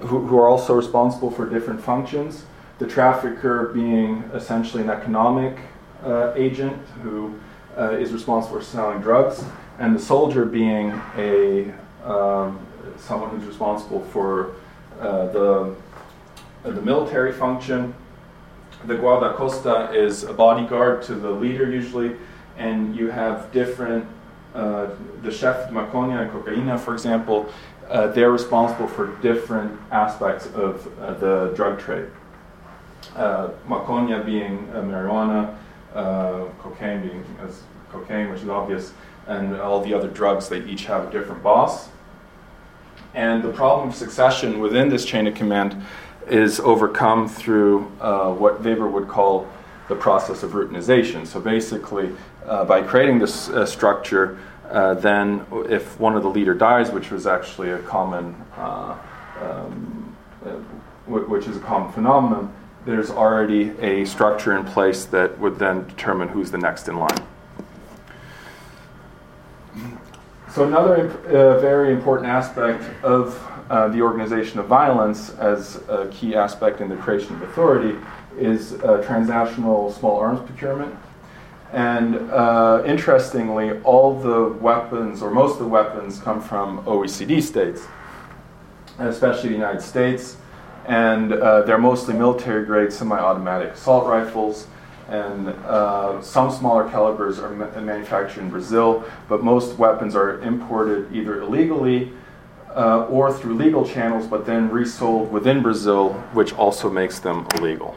who, 0.00 0.26
who 0.26 0.36
are 0.38 0.48
also 0.48 0.74
responsible 0.74 1.30
for 1.30 1.48
different 1.48 1.80
functions. 1.80 2.44
The 2.78 2.86
trafficker 2.86 3.68
being 3.72 4.24
essentially 4.34 4.82
an 4.82 4.90
economic 4.90 5.56
uh, 6.02 6.32
agent 6.34 6.76
who 7.02 7.38
uh, 7.78 7.92
is 7.92 8.12
responsible 8.12 8.58
for 8.58 8.64
selling 8.64 9.00
drugs, 9.00 9.44
and 9.78 9.94
the 9.94 10.00
soldier 10.00 10.44
being 10.44 11.00
a 11.16 11.72
um, 12.04 12.58
someone 12.98 13.30
who's 13.30 13.46
responsible 13.46 14.00
for 14.00 14.54
uh, 15.00 15.26
the 15.26 15.76
uh, 16.64 16.70
the 16.70 16.82
military 16.82 17.32
function. 17.32 17.94
The 18.86 18.94
guardacosta 18.94 19.94
is 19.94 20.24
a 20.24 20.32
bodyguard 20.32 21.02
to 21.04 21.14
the 21.14 21.30
leader 21.30 21.70
usually, 21.70 22.16
and 22.58 22.94
you 22.94 23.10
have 23.10 23.50
different 23.52 24.06
uh, 24.54 24.88
the 25.22 25.32
chef 25.32 25.68
de 25.68 25.74
maconha 25.74 26.22
and 26.22 26.30
cocaína, 26.30 26.78
for 26.78 26.94
example, 26.94 27.52
uh, 27.88 28.06
they're 28.08 28.30
responsible 28.30 28.86
for 28.86 29.16
different 29.20 29.78
aspects 29.90 30.46
of 30.54 30.86
uh, 31.00 31.14
the 31.14 31.52
drug 31.56 31.78
trade. 31.80 32.06
Maconha 33.68 34.24
being 34.24 34.66
marijuana, 34.68 35.56
cocaine 36.60 37.02
being 37.02 37.24
as 37.42 37.62
cocaine, 37.90 38.30
which 38.30 38.42
is 38.42 38.48
obvious, 38.48 38.92
and 39.26 39.56
all 39.60 39.82
the 39.82 39.92
other 39.92 40.08
drugs, 40.08 40.48
they 40.48 40.62
each 40.64 40.84
have 40.86 41.08
a 41.08 41.10
different 41.10 41.42
boss. 41.42 41.88
And 43.14 43.42
the 43.42 43.52
problem 43.52 43.88
of 43.88 43.94
succession 43.94 44.60
within 44.60 44.88
this 44.88 45.04
chain 45.04 45.26
of 45.26 45.34
command 45.34 45.80
is 46.28 46.58
overcome 46.60 47.28
through 47.28 47.82
what 48.38 48.62
Weber 48.62 48.88
would 48.88 49.08
call 49.08 49.48
the 49.88 49.94
process 49.94 50.42
of 50.42 50.52
routinization. 50.52 51.26
So 51.26 51.40
basically, 51.40 52.10
uh, 52.46 52.64
by 52.64 52.82
creating 52.82 53.18
this 53.18 53.48
uh, 53.48 53.66
structure, 53.66 54.38
uh, 54.70 54.94
then 54.94 55.44
if 55.68 55.98
one 56.00 56.16
of 56.16 56.22
the 56.22 56.30
leader 56.30 56.54
dies, 56.54 56.90
which 56.90 57.10
was 57.10 57.26
actually 57.26 57.70
a 57.70 57.78
common, 57.80 58.34
uh, 58.56 58.96
um, 59.42 60.16
uh, 60.44 60.50
which 61.06 61.46
is 61.46 61.56
a 61.56 61.60
common 61.60 61.92
phenomenon, 61.92 62.54
there's 62.86 63.10
already 63.10 63.70
a 63.80 64.04
structure 64.04 64.56
in 64.56 64.64
place 64.64 65.04
that 65.06 65.38
would 65.38 65.58
then 65.58 65.86
determine 65.86 66.28
who's 66.28 66.50
the 66.50 66.58
next 66.58 66.88
in 66.88 66.98
line. 66.98 67.22
So 70.54 70.62
another 70.62 71.10
uh, 71.10 71.58
very 71.58 71.92
important 71.92 72.28
aspect 72.28 72.84
of 73.02 73.34
the 73.68 74.00
organization 74.00 74.60
of 74.60 74.66
violence 74.66 75.30
as 75.40 75.82
a 75.88 76.06
key 76.12 76.36
aspect 76.36 76.80
in 76.80 76.88
the 76.88 76.94
creation 76.94 77.34
of 77.34 77.42
authority 77.42 77.98
is 78.38 78.76
transnational 79.02 79.90
small 79.90 80.16
arms 80.16 80.38
procurement. 80.48 80.94
And 81.72 82.30
uh, 82.30 82.84
interestingly, 82.86 83.80
all 83.80 84.16
the 84.16 84.56
weapons, 84.60 85.22
or 85.22 85.30
most 85.32 85.54
of 85.54 85.58
the 85.58 85.66
weapons, 85.66 86.20
come 86.20 86.40
from 86.40 86.84
OECD 86.84 87.42
states, 87.42 87.82
especially 89.00 89.48
the 89.48 89.56
United 89.56 89.82
States. 89.82 90.36
And 90.86 91.32
uh, 91.32 91.62
they're 91.62 91.78
mostly 91.78 92.14
military 92.14 92.64
grade 92.64 92.92
semi 92.92 93.18
automatic 93.18 93.72
assault 93.72 94.06
rifles. 94.06 94.68
And 95.14 95.48
uh, 95.48 96.20
some 96.22 96.50
smaller 96.50 96.90
calibers 96.90 97.38
are 97.38 97.50
ma- 97.50 97.80
manufactured 97.80 98.40
in 98.40 98.50
Brazil, 98.50 99.04
but 99.28 99.44
most 99.44 99.78
weapons 99.78 100.16
are 100.16 100.40
imported 100.40 101.14
either 101.14 101.40
illegally 101.40 102.10
uh, 102.74 103.06
or 103.06 103.32
through 103.32 103.54
legal 103.54 103.86
channels, 103.86 104.26
but 104.26 104.44
then 104.44 104.70
resold 104.70 105.30
within 105.30 105.62
Brazil, 105.62 106.14
which 106.32 106.52
also 106.54 106.90
makes 106.90 107.20
them 107.20 107.46
illegal. 107.54 107.96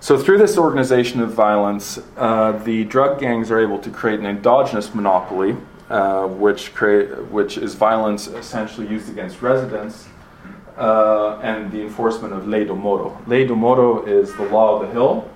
So, 0.00 0.18
through 0.18 0.36
this 0.36 0.58
organization 0.58 1.20
of 1.22 1.32
violence, 1.32 1.98
uh, 2.18 2.52
the 2.52 2.84
drug 2.84 3.18
gangs 3.18 3.50
are 3.50 3.58
able 3.58 3.78
to 3.78 3.90
create 3.90 4.20
an 4.20 4.26
endogenous 4.26 4.94
monopoly, 4.94 5.56
uh, 5.88 6.26
which, 6.26 6.74
create, 6.74 7.08
which 7.30 7.56
is 7.56 7.74
violence 7.74 8.26
essentially 8.26 8.86
used 8.86 9.08
against 9.08 9.40
residents, 9.40 10.08
uh, 10.76 11.38
and 11.42 11.70
the 11.70 11.82
enforcement 11.82 12.34
of 12.34 12.48
lei 12.48 12.64
do 12.64 12.74
morro. 12.74 13.20
Lei 13.26 13.46
do 13.46 13.54
morro 13.54 14.04
is 14.04 14.34
the 14.34 14.44
law 14.44 14.76
of 14.76 14.86
the 14.86 14.92
hill, 14.92 15.28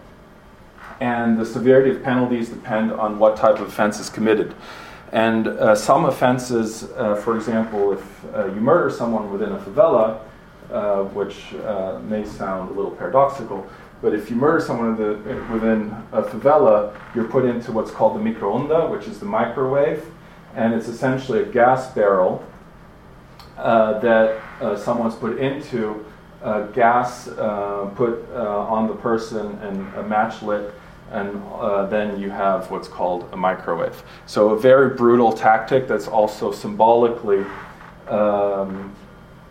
and 1.00 1.38
the 1.38 1.46
severity 1.46 1.90
of 1.90 2.02
penalties 2.02 2.48
depend 2.48 2.92
on 2.92 3.18
what 3.18 3.36
type 3.36 3.56
of 3.56 3.68
offense 3.68 4.00
is 4.00 4.10
committed. 4.10 4.54
And 5.12 5.48
uh, 5.48 5.74
some 5.74 6.04
offenses, 6.04 6.84
uh, 6.96 7.14
for 7.16 7.36
example, 7.36 7.92
if 7.92 8.34
uh, 8.34 8.46
you 8.46 8.60
murder 8.60 8.90
someone 8.90 9.32
within 9.32 9.52
a 9.52 9.58
favela, 9.58 10.20
uh, 10.70 11.04
which 11.04 11.54
uh, 11.54 11.98
may 12.00 12.26
sound 12.26 12.70
a 12.70 12.74
little 12.74 12.90
paradoxical, 12.90 13.66
but 14.02 14.14
if 14.14 14.30
you 14.30 14.36
murder 14.36 14.60
someone 14.64 14.96
within 15.50 15.94
a 16.12 16.22
favela, 16.22 16.94
you're 17.14 17.24
put 17.24 17.44
into 17.44 17.72
what's 17.72 17.90
called 17.90 18.14
the 18.16 18.30
microonda, 18.30 18.90
which 18.90 19.08
is 19.08 19.18
the 19.18 19.26
microwave, 19.26 20.04
and 20.54 20.74
it's 20.74 20.88
essentially 20.88 21.40
a 21.40 21.46
gas 21.46 21.92
barrel 21.94 22.44
uh, 23.56 23.98
that 24.00 24.40
someone's 24.76 25.14
put 25.14 25.38
into 25.38 26.04
gas 26.74 27.28
put 27.94 28.28
on 28.34 28.88
the 28.88 28.94
person 28.94 29.58
and 29.62 29.94
a 29.94 30.02
match 30.02 30.42
lit 30.42 30.72
and 31.10 31.42
uh, 31.54 31.86
then 31.86 32.20
you 32.20 32.30
have 32.30 32.70
what's 32.70 32.88
called 32.88 33.28
a 33.32 33.36
microwave. 33.36 34.02
So, 34.26 34.50
a 34.50 34.58
very 34.58 34.94
brutal 34.94 35.32
tactic 35.32 35.88
that's 35.88 36.06
also 36.06 36.52
symbolically 36.52 37.44
um, 38.08 38.94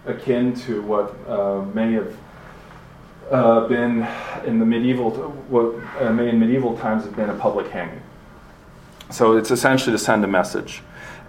akin 0.05 0.53
to 0.61 0.81
what 0.83 1.15
uh, 1.27 1.63
may 1.73 1.93
have 1.93 2.17
uh, 3.31 3.67
been 3.67 4.07
in 4.45 4.59
the 4.59 4.65
medieval, 4.65 5.11
what 5.49 5.75
uh, 5.99 6.13
may 6.13 6.29
in 6.29 6.39
medieval 6.39 6.77
times 6.77 7.03
have 7.05 7.15
been 7.15 7.29
a 7.29 7.35
public 7.35 7.67
hanging. 7.69 8.01
So, 9.09 9.35
it's 9.35 9.51
essentially 9.51 9.93
to 9.93 9.99
send 9.99 10.23
a 10.23 10.27
message. 10.27 10.83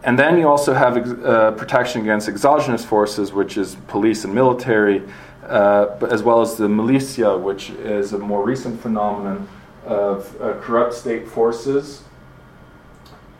And 0.05 0.19
then 0.19 0.39
you 0.39 0.49
also 0.49 0.75
have 0.75 0.97
uh, 0.97 1.53
protection 1.53 2.03
against 2.03 2.29
exogenous 2.29 2.85
forces, 2.85 3.33
which 3.33 3.57
is 3.57 3.77
police 3.89 4.25
and 4.25 4.35
military, 4.35 5.03
uh, 5.45 5.89
as 6.11 6.23
well 6.23 6.41
as 6.41 6.57
the 6.57 6.69
militia, 6.69 7.37
which 7.37 7.71
is 7.71 8.13
a 8.13 8.19
more 8.19 8.45
recent 8.45 8.81
phenomenon 8.81 9.49
of 9.85 10.41
uh, 10.41 10.55
corrupt 10.61 10.95
state 10.95 11.27
forces, 11.27 12.03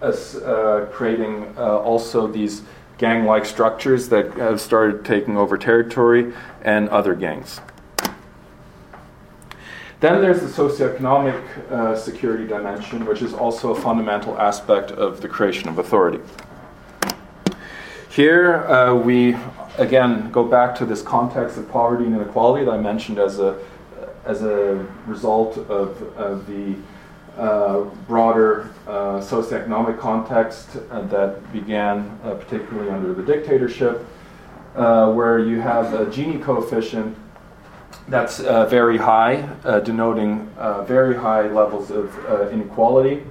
uh, 0.03 0.87
creating 0.91 1.53
uh, 1.57 1.79
also 1.79 2.27
these 2.27 2.63
gang 2.99 3.25
like 3.25 3.45
structures 3.45 4.09
that 4.09 4.33
have 4.35 4.61
started 4.61 5.05
taking 5.05 5.37
over 5.37 5.57
territory 5.57 6.33
and 6.63 6.89
other 6.89 7.15
gangs. 7.15 7.61
Then 10.01 10.21
there's 10.21 10.41
the 10.41 10.47
socioeconomic 10.47 11.71
uh, 11.71 11.97
security 11.97 12.47
dimension, 12.47 13.05
which 13.05 13.21
is 13.21 13.35
also 13.35 13.73
a 13.73 13.81
fundamental 13.81 14.39
aspect 14.39 14.93
of 14.93 15.21
the 15.21 15.29
creation 15.29 15.69
of 15.69 15.79
authority. 15.79 16.21
Here 18.11 18.65
uh, 18.65 18.95
we 18.95 19.37
again 19.77 20.31
go 20.33 20.45
back 20.45 20.75
to 20.77 20.87
this 20.87 21.03
context 21.03 21.57
of 21.57 21.71
poverty 21.71 22.05
and 22.05 22.17
inequality 22.17 22.65
that 22.65 22.73
I 22.73 22.79
mentioned 22.79 23.19
as 23.19 23.39
a 23.39 23.59
as 24.25 24.43
a 24.43 24.87
result 25.07 25.57
of, 25.57 26.03
of 26.17 26.47
the 26.47 26.77
uh, 27.39 27.85
broader 28.07 28.71
uh, 28.87 29.21
socioeconomic 29.21 29.99
context 29.99 30.77
uh, 30.91 31.03
that 31.03 31.53
began 31.53 32.19
uh, 32.25 32.35
particularly 32.35 32.91
under 32.91 33.15
the 33.15 33.23
dictatorship, 33.23 34.05
uh, 34.75 35.13
where 35.13 35.39
you 35.39 35.61
have 35.61 35.95
a 35.95 36.07
Gini 36.07 36.43
coefficient 36.43 37.17
that's 38.09 38.39
very 38.39 38.97
high, 38.97 39.49
denoting 39.85 40.51
very 40.87 41.15
high 41.15 41.47
levels 41.49 41.91
of 41.91 42.17
inequality. 42.53 43.23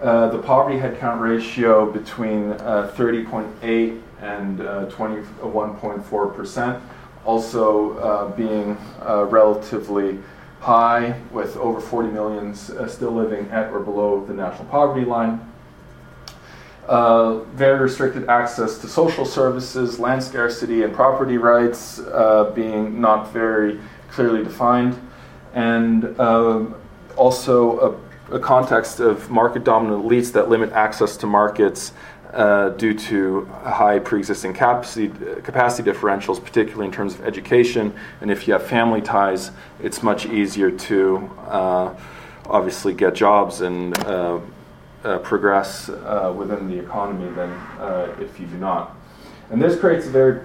the 0.00 0.42
poverty 0.42 0.78
headcount 0.78 1.20
ratio 1.20 1.90
between 1.90 2.52
30.8 2.54 4.02
and 4.20 4.58
21.4 4.58 6.34
percent 6.34 6.82
also 7.26 7.98
uh, 7.98 8.28
being 8.36 8.78
uh, 9.04 9.24
relatively 9.24 10.18
high, 10.60 11.20
with 11.32 11.56
over 11.56 11.80
40 11.80 12.08
million 12.08 12.50
uh, 12.50 12.86
still 12.86 13.12
living 13.12 13.48
at 13.50 13.70
or 13.72 13.80
below 13.80 14.24
the 14.24 14.32
national 14.32 14.64
poverty 14.66 15.04
line. 15.04 15.40
Uh, 16.88 17.40
very 17.54 17.80
restricted 17.80 18.28
access 18.28 18.78
to 18.78 18.88
social 18.88 19.24
services, 19.24 19.98
land 19.98 20.22
scarcity, 20.22 20.84
and 20.84 20.94
property 20.94 21.36
rights 21.36 21.98
uh, 21.98 22.52
being 22.54 23.00
not 23.00 23.32
very 23.32 23.80
clearly 24.08 24.44
defined, 24.44 24.96
and 25.52 26.18
um, 26.20 26.76
also 27.16 27.98
a, 28.30 28.36
a 28.36 28.38
context 28.38 29.00
of 29.00 29.28
market 29.30 29.64
dominant 29.64 30.04
elites 30.04 30.32
that 30.32 30.48
limit 30.48 30.70
access 30.72 31.16
to 31.16 31.26
markets 31.26 31.92
uh, 32.36 32.68
due 32.70 32.92
to 32.92 33.46
high 33.64 33.98
pre-existing 33.98 34.52
capacity, 34.52 35.08
capacity 35.42 35.90
differentials, 35.90 36.38
particularly 36.42 36.84
in 36.84 36.92
terms 36.92 37.14
of 37.14 37.22
education. 37.24 37.94
And 38.20 38.30
if 38.30 38.46
you 38.46 38.52
have 38.52 38.66
family 38.66 39.00
ties, 39.00 39.52
it's 39.82 40.02
much 40.02 40.26
easier 40.26 40.70
to 40.70 41.30
uh, 41.48 41.94
obviously 42.44 42.92
get 42.92 43.14
jobs 43.14 43.62
and 43.62 43.98
uh, 44.00 44.38
uh 45.02 45.18
progress 45.20 45.88
uh, 45.88 46.34
within 46.36 46.68
the 46.68 46.78
economy 46.78 47.32
than 47.32 47.50
if 48.20 48.38
you 48.38 48.46
do 48.46 48.58
not. 48.58 48.94
And 49.50 49.62
this 49.62 49.80
creates 49.80 50.06
a 50.06 50.10
very 50.10 50.40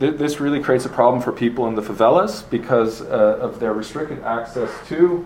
th- 0.00 0.16
this 0.18 0.40
really 0.40 0.60
creates 0.60 0.84
a 0.84 0.88
problem 0.88 1.22
for 1.22 1.30
people 1.30 1.68
in 1.68 1.76
the 1.76 1.82
favelas 1.82 2.42
because 2.50 3.02
of 3.02 3.60
their 3.60 3.72
restricted 3.72 4.20
access 4.24 4.70
to 4.88 5.24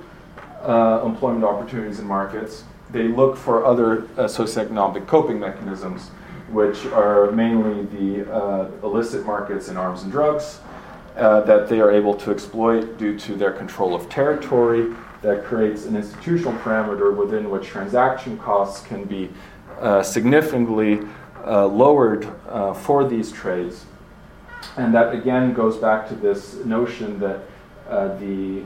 employment 1.03 1.45
opportunities 1.45 1.99
and 1.99 2.07
markets 2.07 2.65
they 2.95 3.09
look 3.09 3.37
for 3.37 3.67
other 3.67 4.05
uh, 4.17 4.29
socioeconomic 4.29 5.07
coping 5.09 5.39
mechanisms, 5.39 6.09
which 6.51 6.87
are 6.87 7.33
mainly 7.33 7.83
the 7.87 8.33
uh, 8.33 8.71
illicit 8.85 9.27
markets 9.27 9.69
in 9.69 9.77
arms 9.77 10.05
and 10.05 10.13
drugs 10.13 10.61
uh, 11.17 11.41
that 11.41 11.69
they 11.69 11.81
are 11.81 11.91
able 11.91 12.15
to 12.15 12.31
exploit 12.31 12.97
due 12.97 13.19
to 13.19 13.35
their 13.35 13.51
control 13.51 13.95
of 13.95 14.09
territory. 14.09 14.95
That 15.23 15.45
creates 15.45 15.87
an 15.87 15.97
institutional 15.97 16.53
parameter 16.61 17.17
within 17.17 17.51
which 17.51 17.67
transaction 17.67 18.39
costs 18.39 18.87
can 18.87 19.05
be 19.05 19.31
uh, 19.81 20.03
significantly 20.03 21.01
uh, 21.45 21.67
lowered 21.67 22.29
uh, 22.49 22.75
for 22.75 23.09
these 23.09 23.33
trades. 23.33 23.87
And 24.77 24.95
that 24.95 25.15
again 25.15 25.53
goes 25.55 25.79
back 25.79 26.09
to 26.11 26.15
this 26.15 26.57
notion 26.65 27.19
that 27.21 27.41
the, 27.89 28.65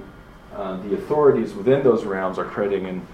the 0.52 0.94
authorities 0.94 1.54
within 1.54 1.82
those 1.82 2.04
realms 2.04 2.38
are 2.38 2.44
creating 2.44 2.86
an 2.86 3.06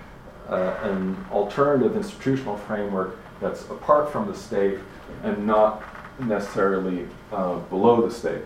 uh, 0.48 0.76
an 0.82 1.16
alternative 1.30 1.96
institutional 1.96 2.56
framework 2.56 3.18
that's 3.40 3.62
apart 3.70 4.10
from 4.10 4.26
the 4.26 4.34
state 4.34 4.78
and 5.22 5.46
not 5.46 5.82
necessarily 6.20 7.06
uh, 7.32 7.58
below 7.70 8.06
the 8.06 8.14
state. 8.14 8.42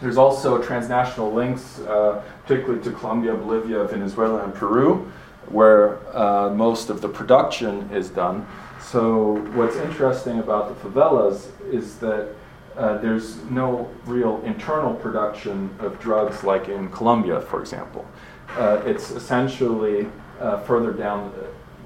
There's 0.00 0.16
also 0.16 0.62
transnational 0.62 1.32
links, 1.32 1.80
uh, 1.80 2.22
particularly 2.42 2.82
to 2.84 2.92
Colombia, 2.92 3.34
Bolivia, 3.34 3.84
Venezuela, 3.84 4.44
and 4.44 4.54
Peru, 4.54 5.10
where 5.48 5.98
uh, 6.16 6.50
most 6.50 6.88
of 6.88 7.00
the 7.00 7.08
production 7.08 7.90
is 7.90 8.10
done. 8.10 8.46
So, 8.80 9.38
what's 9.54 9.76
interesting 9.76 10.38
about 10.38 10.68
the 10.68 10.88
favelas 10.88 11.48
is 11.70 11.96
that 11.96 12.28
uh, 12.76 12.98
there's 12.98 13.36
no 13.50 13.90
real 14.06 14.40
internal 14.44 14.94
production 14.94 15.68
of 15.80 15.98
drugs 15.98 16.44
like 16.44 16.68
in 16.68 16.88
Colombia, 16.90 17.40
for 17.40 17.60
example. 17.60 18.06
Uh, 18.50 18.80
it's 18.86 19.10
essentially 19.10 20.06
uh, 20.40 20.58
further 20.60 20.92
down, 20.92 21.32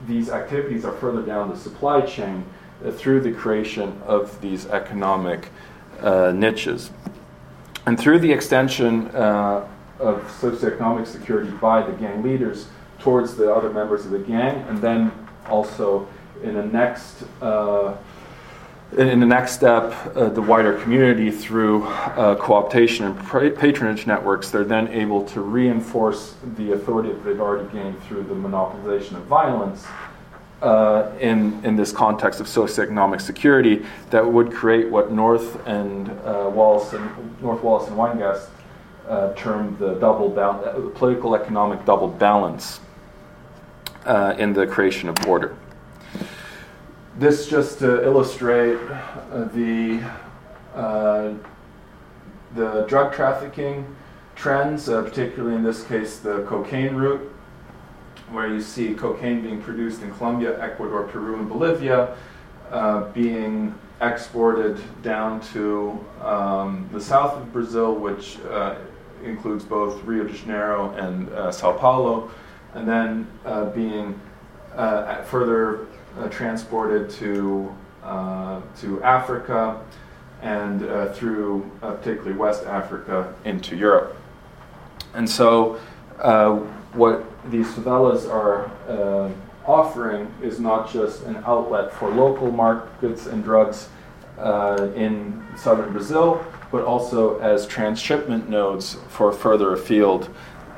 these 0.06 0.30
activities 0.30 0.84
are 0.84 0.92
further 0.92 1.22
down 1.22 1.50
the 1.50 1.56
supply 1.56 2.00
chain 2.00 2.44
uh, 2.84 2.90
through 2.90 3.20
the 3.20 3.32
creation 3.32 4.00
of 4.06 4.40
these 4.40 4.66
economic 4.66 5.48
uh, 6.00 6.32
niches. 6.34 6.90
And 7.86 7.98
through 7.98 8.20
the 8.20 8.32
extension 8.32 9.08
uh, 9.08 9.66
of 9.98 10.22
socioeconomic 10.40 11.06
security 11.06 11.50
by 11.50 11.82
the 11.82 11.92
gang 11.92 12.22
leaders 12.22 12.68
towards 12.98 13.36
the 13.36 13.52
other 13.52 13.70
members 13.70 14.04
of 14.04 14.12
the 14.12 14.18
gang, 14.18 14.64
and 14.68 14.80
then 14.80 15.10
also 15.48 16.08
in 16.42 16.54
the 16.54 16.64
next 16.64 17.24
uh, 17.40 17.96
in 18.98 19.20
the 19.20 19.26
next 19.26 19.52
step, 19.52 19.94
uh, 20.14 20.28
the 20.28 20.42
wider 20.42 20.78
community 20.80 21.30
through 21.30 21.84
uh, 21.84 22.34
co-optation 22.36 23.06
and 23.06 23.56
patronage 23.56 24.06
networks, 24.06 24.50
they're 24.50 24.64
then 24.64 24.88
able 24.88 25.24
to 25.28 25.40
reinforce 25.40 26.34
the 26.56 26.72
authority 26.72 27.10
that 27.10 27.24
they've 27.24 27.40
already 27.40 27.70
gained 27.72 28.00
through 28.04 28.22
the 28.24 28.34
monopolization 28.34 29.16
of 29.16 29.22
violence 29.24 29.86
uh, 30.60 31.10
in, 31.20 31.58
in 31.64 31.74
this 31.74 31.90
context 31.90 32.38
of 32.38 32.46
socioeconomic 32.46 33.20
security 33.20 33.84
that 34.10 34.24
would 34.24 34.52
create 34.52 34.90
what 34.90 35.10
North 35.10 35.66
and 35.66 36.10
uh, 36.10 36.50
Wallis 36.52 36.92
and 36.92 37.40
North 37.40 37.62
Wallis 37.62 37.88
and 37.88 37.96
Weingast 37.96 38.48
uh, 39.08 39.32
termed 39.34 39.78
the 39.78 39.94
double 39.94 40.28
ba- 40.28 40.42
uh, 40.42 40.88
political 40.90 41.34
economic 41.34 41.84
double 41.86 42.08
balance 42.08 42.80
in 44.38 44.52
the 44.52 44.66
creation 44.66 45.08
of 45.08 45.26
order 45.26 45.56
this 47.18 47.46
just 47.46 47.78
to 47.80 48.02
illustrate 48.04 48.78
uh, 48.78 49.44
the 49.52 50.02
uh, 50.74 51.34
the 52.54 52.84
drug 52.88 53.12
trafficking 53.12 53.84
trends, 54.34 54.88
uh, 54.88 55.02
particularly 55.02 55.56
in 55.56 55.62
this 55.62 55.84
case 55.84 56.18
the 56.18 56.42
cocaine 56.44 56.94
route, 56.94 57.30
where 58.30 58.48
you 58.48 58.60
see 58.60 58.94
cocaine 58.94 59.42
being 59.42 59.60
produced 59.60 60.02
in 60.02 60.12
Colombia, 60.14 60.60
Ecuador, 60.62 61.04
Peru, 61.04 61.38
and 61.38 61.48
Bolivia, 61.48 62.16
being 63.14 63.74
exported 64.00 64.80
down 65.02 65.40
to 65.40 66.04
um, 66.22 66.88
the 66.92 67.00
south 67.00 67.36
of 67.36 67.52
Brazil, 67.52 67.94
which 67.94 68.38
uh, 68.50 68.76
includes 69.22 69.64
both 69.64 70.02
Rio 70.04 70.24
de 70.24 70.32
Janeiro 70.32 70.90
and 70.92 71.28
uh, 71.30 71.52
Sao 71.52 71.72
Paulo, 71.72 72.30
and 72.74 72.88
then 72.88 73.26
uh, 73.44 73.66
being 73.66 74.18
further 75.24 75.86
uh, 76.18 76.28
transported 76.28 77.10
to, 77.10 77.74
to 78.02 79.02
Africa 79.02 79.80
and 80.40 80.80
through 81.14 81.70
particularly 81.80 82.36
West 82.36 82.64
Africa 82.64 83.32
into 83.44 83.76
Europe. 83.76 84.16
And 85.14 85.28
so, 85.28 85.78
what 86.92 87.24
these 87.50 87.68
favelas 87.68 88.28
are 88.28 88.70
offering 89.66 90.32
is 90.42 90.58
not 90.58 90.92
just 90.92 91.22
an 91.22 91.36
outlet 91.46 91.92
for 91.92 92.10
local 92.10 92.50
markets 92.50 93.26
and 93.26 93.44
drugs 93.44 93.88
uh, 94.38 94.88
in 94.96 95.44
southern 95.56 95.92
Brazil, 95.92 96.44
but 96.70 96.84
also 96.84 97.38
as 97.40 97.66
transshipment 97.66 98.48
nodes 98.48 98.96
for 99.08 99.32
further 99.32 99.74
afield 99.74 100.28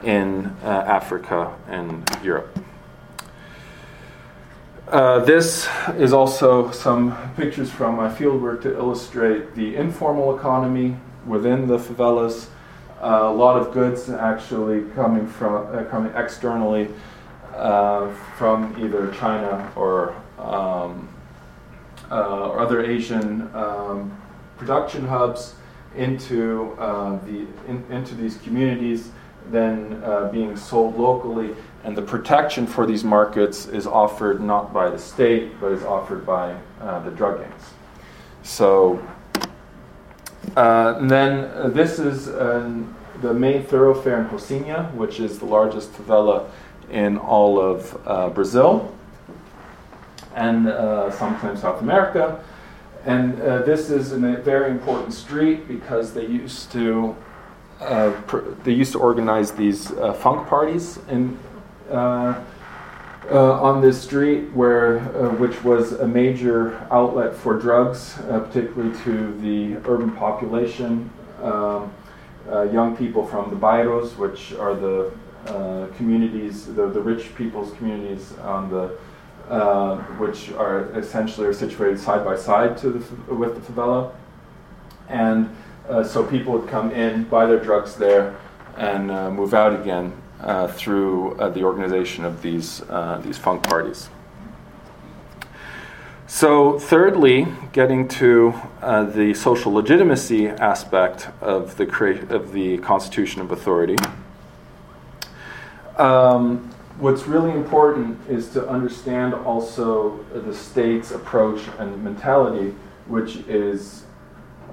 in 0.02 0.46
uh, 0.62 0.84
Africa 0.86 1.54
and 1.68 2.08
Europe. 2.22 2.58
Uh, 4.88 5.18
this 5.20 5.66
is 5.96 6.12
also 6.12 6.70
some 6.70 7.16
pictures 7.36 7.70
from 7.70 7.96
my 7.96 8.06
fieldwork 8.06 8.60
to 8.60 8.76
illustrate 8.76 9.54
the 9.54 9.74
informal 9.76 10.36
economy 10.36 10.94
within 11.26 11.66
the 11.66 11.78
favelas. 11.78 12.48
Uh, 13.00 13.22
a 13.22 13.32
lot 13.32 13.56
of 13.56 13.72
goods 13.72 14.10
actually 14.10 14.82
coming 14.90 15.26
from 15.26 15.74
uh, 15.74 15.84
coming 15.84 16.12
externally 16.14 16.88
uh, 17.54 18.10
from 18.36 18.76
either 18.78 19.10
China 19.14 19.72
or 19.74 20.14
um, 20.36 21.08
uh, 22.10 22.48
or 22.50 22.60
other 22.60 22.84
Asian 22.84 23.50
um, 23.54 24.14
production 24.58 25.06
hubs 25.06 25.54
into 25.96 26.74
the 27.24 27.46
in, 27.68 27.82
into 27.90 28.14
these 28.14 28.36
communities, 28.38 29.12
then 29.50 30.02
uh, 30.04 30.28
being 30.32 30.56
sold 30.56 30.98
locally, 30.98 31.54
and 31.84 31.96
the 31.96 32.02
protection 32.02 32.66
for 32.66 32.86
these 32.86 33.04
markets 33.04 33.66
is 33.66 33.86
offered 33.86 34.40
not 34.40 34.72
by 34.72 34.88
the 34.90 34.98
state, 34.98 35.60
but 35.60 35.72
is 35.72 35.84
offered 35.84 36.24
by 36.24 36.56
uh, 36.80 37.00
the 37.00 37.10
drug 37.10 37.40
gangs. 37.40 37.70
So. 38.42 39.06
Uh, 40.56 41.06
then 41.06 41.44
uh, 41.44 41.68
this 41.68 41.98
is 41.98 42.26
the 42.26 43.32
main 43.32 43.62
thoroughfare 43.62 44.20
in 44.20 44.28
Rocinha, 44.28 44.92
which 44.94 45.18
is 45.18 45.38
the 45.38 45.46
largest 45.46 45.90
favela 45.94 46.50
in 46.90 47.16
all 47.16 47.58
of 47.58 47.98
uh, 48.06 48.28
Brazil 48.28 48.94
and 50.34 50.66
sometimes 51.14 51.62
South 51.62 51.80
America. 51.80 52.44
And 53.04 53.40
uh, 53.40 53.62
this 53.62 53.90
is 53.90 54.12
a 54.12 54.18
very 54.18 54.70
important 54.70 55.12
street 55.12 55.68
because 55.68 56.14
they 56.14 56.26
used 56.26 56.72
to 56.72 57.14
uh, 57.80 58.12
pr- 58.26 58.40
they 58.64 58.72
used 58.72 58.92
to 58.92 58.98
organize 58.98 59.52
these 59.52 59.90
uh, 59.92 60.12
funk 60.12 60.48
parties 60.48 60.98
in. 61.08 61.38
Uh, 61.90 62.40
on 63.30 63.80
this 63.80 64.02
street, 64.02 64.52
where 64.52 64.98
which 65.38 65.64
was 65.64 65.92
a 65.92 66.06
major 66.06 66.76
outlet 66.90 67.34
for 67.34 67.58
drugs, 67.58 68.16
particularly 68.28 68.94
to 68.98 69.32
the 69.40 69.76
urban 69.88 70.10
population, 70.10 71.10
um, 71.42 71.90
young 72.70 72.94
people 72.94 73.26
from 73.26 73.48
the 73.48 73.56
bairros, 73.56 74.14
which 74.18 74.52
are 74.52 74.74
the 74.74 75.10
uh, 75.46 75.86
communities, 75.96 76.66
the, 76.66 76.86
the 76.88 77.00
rich 77.00 77.34
people's 77.34 77.72
communities 77.74 78.32
on 78.38 78.70
the 78.70 78.96
uh, 79.50 79.98
which 80.16 80.50
are 80.52 80.90
essentially 80.98 81.46
are 81.46 81.52
situated 81.52 82.00
side 82.00 82.24
by 82.24 82.34
side 82.34 82.78
to 82.78 82.90
the, 82.90 83.34
with 83.34 83.54
the 83.54 83.72
favela, 83.72 84.10
and 85.10 85.54
uh, 85.88 86.02
so 86.04 86.24
people 86.24 86.52
would 86.52 86.68
come 86.68 86.90
in, 86.90 87.24
buy 87.24 87.46
their 87.46 87.60
drugs 87.60 87.96
there, 87.96 88.36
and 88.76 89.10
uh, 89.10 89.30
move 89.30 89.54
out 89.54 89.78
again 89.78 90.12
uh, 90.40 90.66
through 90.68 91.36
the 91.54 91.62
organization 91.62 92.24
of 92.24 92.42
these 92.42 92.82
these 93.22 93.38
funk 93.38 93.62
parties. 93.62 94.08
So, 96.26 96.80
thirdly, 96.80 97.46
getting 97.72 98.08
to 98.08 98.54
uh, 98.82 99.04
the 99.04 99.34
social 99.34 99.72
legitimacy 99.72 100.48
aspect 100.48 101.28
of 101.40 101.76
the, 101.76 101.86
crea- 101.86 102.26
of 102.28 102.52
the 102.52 102.78
constitution 102.78 103.40
of 103.40 103.52
authority. 103.52 103.96
Um, 105.96 106.72
what's 106.98 107.28
really 107.28 107.52
important 107.52 108.18
is 108.28 108.48
to 108.48 108.68
understand 108.68 109.34
also 109.34 110.24
the 110.32 110.52
state's 110.52 111.12
approach 111.12 111.60
and 111.78 112.02
mentality, 112.02 112.74
which 113.06 113.36
is 113.46 114.04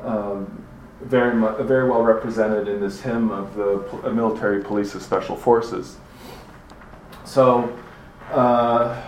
um, 0.04 0.66
very, 1.04 1.40
very 1.64 1.90
well 1.90 2.02
represented 2.02 2.68
in 2.68 2.80
this 2.80 3.02
hymn 3.02 3.32
of 3.32 3.56
the 3.56 4.12
military 4.12 4.64
police 4.64 4.96
of 4.96 5.02
special 5.02 5.36
forces. 5.36 5.98
So, 7.26 7.78
uh, 8.32 9.02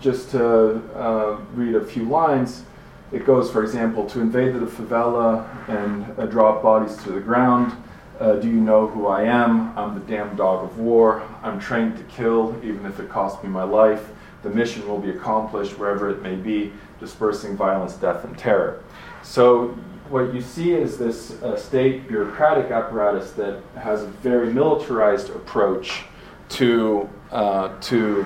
just 0.00 0.30
to 0.30 0.76
uh, 0.96 1.40
read 1.54 1.74
a 1.74 1.84
few 1.84 2.04
lines, 2.04 2.62
it 3.10 3.24
goes, 3.24 3.50
for 3.50 3.64
example, 3.64 4.06
to 4.10 4.20
invade 4.20 4.54
the 4.54 4.66
favela 4.66 5.48
and 5.68 6.18
uh, 6.18 6.26
drop 6.26 6.62
bodies 6.62 6.96
to 7.04 7.10
the 7.10 7.20
ground 7.20 7.72
uh, 8.20 8.34
do 8.34 8.48
you 8.48 8.60
know 8.60 8.88
who 8.88 9.06
I 9.06 9.22
am? 9.22 9.76
I'm 9.78 9.94
the 9.94 10.00
damned 10.00 10.38
dog 10.38 10.64
of 10.64 10.78
war. 10.78 11.22
I'm 11.42 11.60
trained 11.60 11.96
to 11.98 12.02
kill, 12.04 12.56
even 12.64 12.84
if 12.84 12.98
it 12.98 13.08
costs 13.08 13.42
me 13.44 13.48
my 13.48 13.62
life. 13.62 14.08
The 14.42 14.50
mission 14.50 14.88
will 14.88 14.98
be 14.98 15.10
accomplished 15.10 15.78
wherever 15.78 16.10
it 16.10 16.20
may 16.20 16.34
be, 16.34 16.72
dispersing 16.98 17.56
violence, 17.56 17.94
death, 17.94 18.24
and 18.24 18.36
terror. 18.36 18.82
So, 19.22 19.76
what 20.10 20.34
you 20.34 20.40
see 20.40 20.72
is 20.72 20.98
this 20.98 21.40
uh, 21.42 21.56
state 21.56 22.08
bureaucratic 22.08 22.70
apparatus 22.70 23.32
that 23.32 23.60
has 23.76 24.02
a 24.02 24.06
very 24.06 24.52
militarized 24.52 25.30
approach 25.30 26.04
to, 26.50 27.08
uh, 27.30 27.78
to 27.80 28.24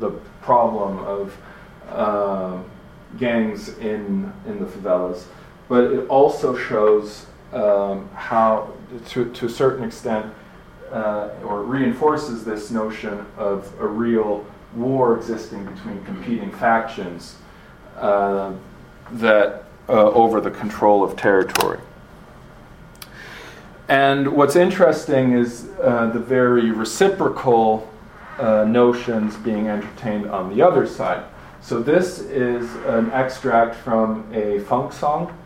the, 0.00 0.08
the, 0.08 0.20
problem 0.42 0.98
of 0.98 1.34
uh, 1.88 2.60
gangs 3.16 3.70
in, 3.78 4.30
in 4.46 4.58
the 4.58 4.66
favelas. 4.66 5.24
But 5.68 5.84
it 5.84 6.06
also 6.08 6.54
shows 6.54 7.24
um, 7.54 8.10
how 8.10 8.74
to, 9.08 9.32
to 9.32 9.46
a 9.46 9.48
certain 9.48 9.84
extent, 9.84 10.30
uh, 10.92 11.30
or 11.44 11.62
reinforces 11.62 12.44
this 12.44 12.70
notion 12.70 13.24
of 13.38 13.72
a 13.80 13.86
real 13.86 14.44
war 14.74 15.16
existing 15.16 15.64
between 15.64 16.04
competing 16.04 16.50
factions 16.52 17.36
uh, 17.96 18.52
that 19.12 19.63
uh, 19.88 19.92
over 19.92 20.40
the 20.40 20.50
control 20.50 21.02
of 21.02 21.16
territory. 21.16 21.78
And 23.88 24.32
what's 24.32 24.56
interesting 24.56 25.32
is 25.32 25.68
uh, 25.82 26.10
the 26.10 26.18
very 26.18 26.70
reciprocal 26.70 27.90
uh, 28.38 28.64
notions 28.64 29.36
being 29.36 29.68
entertained 29.68 30.26
on 30.30 30.54
the 30.54 30.62
other 30.62 30.86
side. 30.86 31.24
So, 31.60 31.82
this 31.82 32.18
is 32.18 32.74
an 32.86 33.10
extract 33.12 33.74
from 33.74 34.30
a 34.34 34.60
funk 34.60 34.92
song 34.92 35.36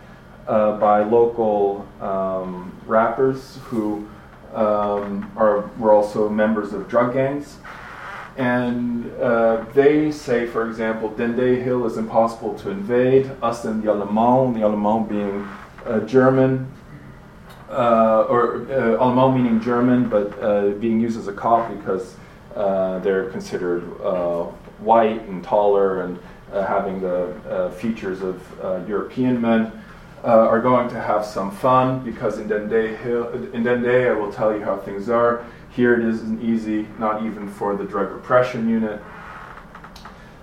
uh, 0.49 0.77
by 0.79 1.05
local 1.05 1.87
um, 2.01 2.77
rappers 2.87 3.59
who 3.65 4.09
um, 4.55 5.31
are 5.37 5.71
were 5.79 5.93
also 5.93 6.29
members 6.29 6.73
of 6.73 6.89
drug 6.89 7.13
gangs. 7.13 7.59
And 8.39 9.11
uh, 9.21 9.65
they 9.75 10.13
say, 10.13 10.47
for 10.47 10.69
example, 10.69 11.11
Dende 11.11 11.61
Hill 11.61 11.85
is 11.87 11.97
impossible 11.97 12.55
to 12.61 12.71
invade. 12.71 13.29
Us 13.43 13.65
and 13.65 13.83
the 13.83 13.89
Alemão, 13.89 14.55
the 14.55 14.61
Alemão 14.61 15.09
being 15.09 15.47
uh, 15.85 16.07
German, 16.07 16.73
uh, 17.69 18.27
or 18.29 18.63
uh, 18.71 18.99
Alemão 18.99 19.35
meaning 19.35 19.61
German, 19.61 20.09
but 20.09 20.41
uh, 20.41 20.71
being 20.79 21.01
used 21.01 21.19
as 21.19 21.27
a 21.27 21.33
cop 21.33 21.69
because 21.77 22.15
uh, 22.55 23.01
they're 23.01 23.29
considered 23.31 23.83
uh, 24.03 24.45
white 24.79 25.21
and 25.23 25.43
taller 25.43 26.03
and 26.03 26.19
having 26.53 27.01
the 27.01 27.75
features 27.77 28.23
of 28.23 28.41
European 28.89 29.41
men 29.41 29.73
are 30.23 30.61
going 30.61 30.89
to 30.89 30.99
have 30.99 31.25
some 31.25 31.51
fun 31.51 32.03
because 32.05 32.39
in 32.39 32.49
Dende, 32.49 32.97
Hill, 32.99 33.53
in 33.53 33.65
Dende, 33.65 34.09
I 34.09 34.13
will 34.13 34.33
tell 34.33 34.55
you 34.57 34.65
how 34.65 34.77
things 34.79 35.11
are. 35.11 35.45
Here 35.71 35.95
it 35.95 36.05
isn't 36.07 36.43
easy, 36.43 36.87
not 36.99 37.25
even 37.25 37.49
for 37.49 37.77
the 37.77 37.85
drug 37.85 38.11
repression 38.11 38.69
unit. 38.69 39.01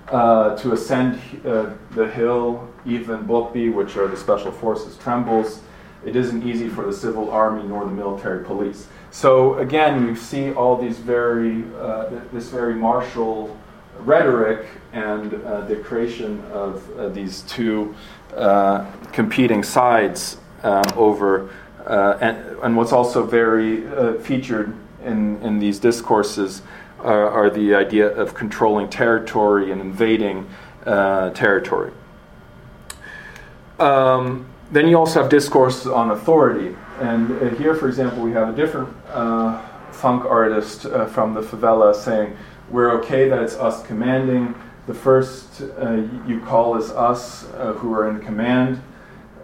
Uh, 0.08 0.56
to 0.56 0.72
ascend 0.72 1.20
uh, 1.46 1.72
the 1.96 2.08
hill, 2.08 2.72
even 2.86 3.26
BOPE, 3.26 3.74
which 3.74 3.98
are 3.98 4.08
the 4.08 4.16
special 4.16 4.52
forces, 4.52 4.98
trembles. 4.98 5.62
It 6.06 6.16
isn't 6.16 6.48
easy 6.48 6.70
for 6.70 6.86
the 6.86 6.94
civil 6.94 7.32
army 7.32 7.64
nor 7.68 7.86
the 7.86 7.92
military 7.92 8.46
police. 8.46 8.88
So 9.10 9.58
again, 9.58 10.06
you 10.06 10.16
see 10.16 10.54
all 10.54 10.80
these 10.80 11.00
very, 11.00 11.64
uh, 11.80 12.12
this 12.32 12.50
very 12.50 12.76
martial 12.76 13.58
rhetoric 14.00 14.68
and 14.94 15.34
uh, 15.34 15.62
the 15.62 15.78
creation 15.78 16.42
of 16.52 16.88
uh, 17.00 17.10
these 17.10 17.42
two 17.44 17.96
uh, 18.36 18.86
competing 19.12 19.64
sides 19.64 20.38
uh, 20.64 20.84
over, 20.96 21.50
and, 21.88 22.38
and, 22.62 22.76
what's 22.76 22.92
also 22.92 23.26
very 23.26 23.84
featured 24.20 24.76
in, 25.06 25.42
in 25.42 25.60
these 25.60 25.80
discourses 25.80 26.62
are, 27.00 27.30
are, 27.30 27.50
the 27.50 27.76
idea 27.76 28.08
of 28.08 28.34
controlling 28.34 28.90
territory 28.90 29.72
and 29.72 29.80
invading 29.80 30.48
territory. 30.84 31.92
Um, 33.80 34.46
then 34.72 34.88
you 34.88 34.98
also 34.98 35.22
have 35.22 35.30
discourse 35.30 35.86
on 35.86 36.12
authority. 36.12 36.76
And 37.00 37.32
uh, 37.32 37.50
here, 37.56 37.76
for 37.76 37.88
example, 37.88 38.24
we 38.24 38.32
have 38.32 38.50
a 38.50 38.56
different 38.56 38.90
uh, 39.10 39.62
funk 39.92 40.26
artist 40.26 40.86
uh, 40.86 41.06
from 41.06 41.34
the 41.34 41.42
favela 41.42 41.94
saying, 41.94 42.36
We're 42.70 42.92
okay 43.00 43.30
that 43.30 43.42
it's 43.42 43.56
us 43.56 43.86
commanding. 43.86 44.56
The 44.88 44.94
first 44.94 45.62
uh, 45.62 46.04
you 46.28 46.42
call 46.42 46.78
is 46.78 46.92
us 46.92 47.46
uh, 47.54 47.74
who 47.74 47.94
are 47.94 48.10
in 48.10 48.20
command, 48.22 48.82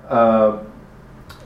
uh, 0.07 0.59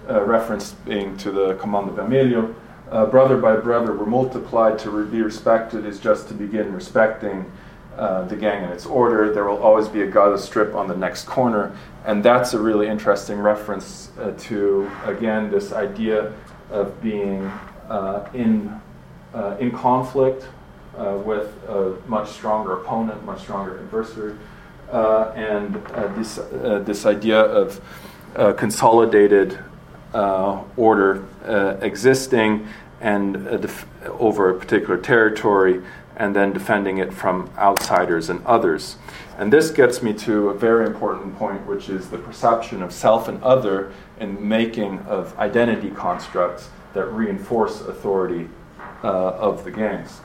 reference 0.07 0.71
being 0.71 1.17
to 1.17 1.31
the 1.31 1.55
Comando 1.55 1.95
Vermelho. 1.95 2.53
Brother 2.89 3.37
by 3.37 3.55
brother, 3.57 3.95
we're 3.95 4.05
multiplied 4.05 4.79
to 4.79 5.05
be 5.05 5.21
respected 5.21 5.85
is 5.85 5.99
just 5.99 6.27
to 6.29 6.33
begin 6.33 6.73
respecting. 6.73 7.51
Uh, 7.97 8.25
the 8.25 8.35
gang 8.35 8.61
and 8.61 8.73
its 8.73 8.85
order. 8.85 9.31
There 9.33 9.45
will 9.45 9.63
always 9.63 9.87
be 9.87 10.01
a 10.01 10.05
Gaza 10.05 10.43
strip 10.43 10.75
on 10.75 10.89
the 10.89 10.97
next 10.97 11.27
corner. 11.27 11.73
And 12.03 12.21
that's 12.21 12.53
a 12.53 12.59
really 12.59 12.87
interesting 12.87 13.39
reference 13.39 14.11
uh, 14.19 14.33
to, 14.37 14.91
again, 15.05 15.49
this 15.49 15.71
idea 15.71 16.33
of 16.71 17.01
being 17.01 17.45
uh, 17.87 18.27
in, 18.33 18.81
uh, 19.33 19.55
in 19.61 19.71
conflict 19.71 20.45
uh, 20.97 21.17
with 21.23 21.47
a 21.69 21.97
much 22.05 22.31
stronger 22.31 22.73
opponent, 22.73 23.23
much 23.23 23.39
stronger 23.39 23.79
adversary, 23.79 24.35
and 24.91 25.75
this, 26.17 26.35
this 26.85 27.05
idea 27.05 27.39
of 27.39 27.79
consolidated 28.57 29.57
order 30.13 31.23
existing 31.81 32.67
and 33.01 33.33
def- 33.61 33.85
over 34.19 34.49
a 34.49 34.57
particular 34.57 34.97
territory 34.97 35.81
and 36.17 36.35
then 36.35 36.53
defending 36.53 36.97
it 36.97 37.13
from 37.13 37.49
outsiders 37.57 38.29
and 38.29 38.43
others. 38.45 38.95
And 39.37 39.51
this 39.51 39.69
gets 39.69 40.01
me 40.01 40.13
to 40.13 40.49
a 40.49 40.53
very 40.53 40.85
important 40.85 41.37
point, 41.37 41.65
which 41.67 41.89
is 41.89 42.09
the 42.09 42.17
perception 42.17 42.81
of 42.81 42.93
self 42.93 43.27
and 43.27 43.43
other 43.43 43.91
in 44.19 44.47
making 44.47 44.99
of 44.99 45.37
identity 45.37 45.91
constructs 45.91 46.69
that 46.93 47.05
reinforce 47.07 47.81
authority 47.81 48.47
uh, 49.03 49.31
of 49.33 49.65
the 49.65 49.71
gangs. 49.71 50.21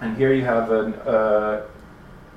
And 0.00 0.16
here 0.16 0.34
you 0.34 0.44
have 0.44 0.72
an, 0.72 0.94
uh, 0.94 1.66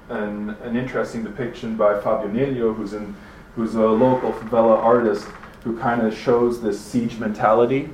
an, 0.10 0.52
an, 0.64 0.78
interesting 0.78 1.24
depiction 1.24 1.76
by 1.76 2.00
Fabio 2.00 2.30
Nilio, 2.30 2.76
who's, 2.76 2.94
in, 2.94 3.16
who's 3.56 3.74
a 3.74 3.88
local 3.88 4.32
favela 4.32 4.78
artist, 4.78 5.28
who 5.64 5.78
kind 5.78 6.02
of 6.02 6.16
shows 6.16 6.62
this 6.62 6.80
siege 6.80 7.18
mentality 7.20 7.90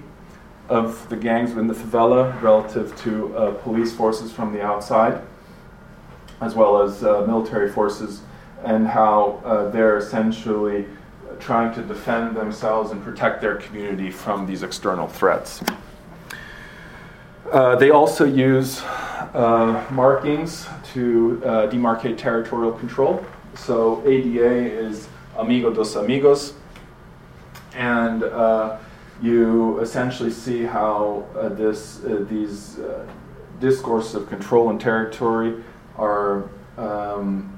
of 0.69 1.07
the 1.09 1.15
gangs 1.15 1.49
within 1.49 1.67
the 1.67 1.73
favela 1.73 2.39
relative 2.41 2.95
to 3.01 3.35
uh, 3.37 3.53
police 3.55 3.93
forces 3.93 4.31
from 4.31 4.51
the 4.53 4.61
outside, 4.61 5.21
as 6.41 6.55
well 6.55 6.81
as 6.81 7.03
uh, 7.03 7.23
military 7.27 7.69
forces, 7.69 8.21
and 8.63 8.87
how 8.87 9.41
uh, 9.45 9.69
they're 9.69 9.97
essentially 9.97 10.85
trying 11.39 11.73
to 11.73 11.81
defend 11.81 12.35
themselves 12.35 12.91
and 12.91 13.03
protect 13.03 13.41
their 13.41 13.55
community 13.55 14.09
from 14.09 14.45
these 14.45 14.63
external 14.63 15.07
threats. 15.07 15.61
Uh, 17.51 17.75
they 17.75 17.91
also 17.91 18.25
use 18.25 18.81
uh, 19.33 19.85
markings 19.91 20.67
to 20.93 21.41
uh, 21.45 21.67
demarcate 21.69 22.17
territorial 22.17 22.71
control. 22.71 23.23
So 23.55 24.01
ADA 24.05 24.49
is 24.49 25.07
Amigo 25.37 25.71
dos 25.71 25.95
Amigos, 25.95 26.53
and 27.75 28.23
you 29.21 29.79
essentially 29.79 30.31
see 30.31 30.63
how 30.63 31.25
uh, 31.37 31.49
this, 31.49 32.03
uh, 32.03 32.25
these 32.29 32.79
uh, 32.79 33.05
discourses 33.59 34.15
of 34.15 34.27
control 34.29 34.69
and 34.69 34.79
territory 34.79 35.63
are, 35.97 36.49
um, 36.77 37.57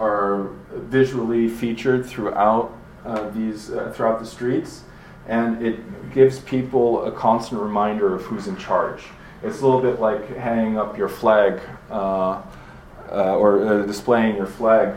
are 0.00 0.50
visually 0.72 1.48
featured 1.48 2.04
throughout 2.04 2.76
uh, 3.04 3.28
these 3.30 3.70
uh, 3.70 3.92
throughout 3.92 4.20
the 4.20 4.26
streets, 4.26 4.84
and 5.26 5.64
it 5.64 6.12
gives 6.14 6.38
people 6.38 7.04
a 7.04 7.10
constant 7.10 7.60
reminder 7.60 8.14
of 8.14 8.22
who's 8.22 8.46
in 8.46 8.56
charge. 8.56 9.02
It's 9.42 9.60
a 9.60 9.66
little 9.66 9.82
bit 9.82 9.98
like 10.00 10.36
hanging 10.36 10.78
up 10.78 10.96
your 10.96 11.08
flag 11.08 11.60
uh, 11.90 12.42
or 13.10 13.84
displaying 13.86 14.36
your 14.36 14.46
flag 14.46 14.94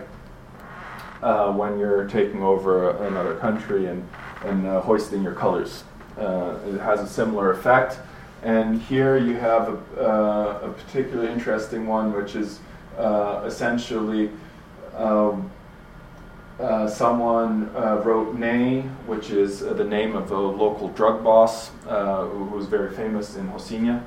when 1.22 1.80
you're 1.80 2.08
taking 2.08 2.44
over 2.44 2.92
another 3.08 3.36
country 3.38 3.88
and 3.88 4.08
and 4.46 4.68
uh, 4.68 4.82
hoisting 4.82 5.24
your 5.24 5.34
colors. 5.34 5.84
Uh, 6.18 6.58
it 6.68 6.80
has 6.80 7.02
a 7.02 7.08
similar 7.08 7.52
effect. 7.52 8.00
And 8.44 8.82
here 8.84 9.18
you 9.18 9.34
have 9.36 9.70
a, 9.70 10.02
uh, 10.02 10.68
a 10.68 10.70
particularly 10.70 11.32
interesting 11.32 11.88
one, 11.88 12.14
which 12.14 12.36
is 12.36 12.60
uh, 12.98 13.44
essentially 13.46 14.30
um, 14.96 15.50
uh, 16.60 16.88
someone 16.88 17.70
uh, 17.76 18.02
wrote 18.06 18.36
Ney, 18.36 18.82
which 19.08 19.32
is 19.32 19.60
the 19.60 19.84
name 19.84 20.16
of 20.16 20.32
a 20.32 20.38
local 20.38 20.90
drug 20.90 21.24
boss 21.24 21.72
who 21.84 22.46
was 22.46 22.68
very 22.68 22.96
famous 22.96 23.36
in 23.36 23.50
Rocinha. 23.50 24.04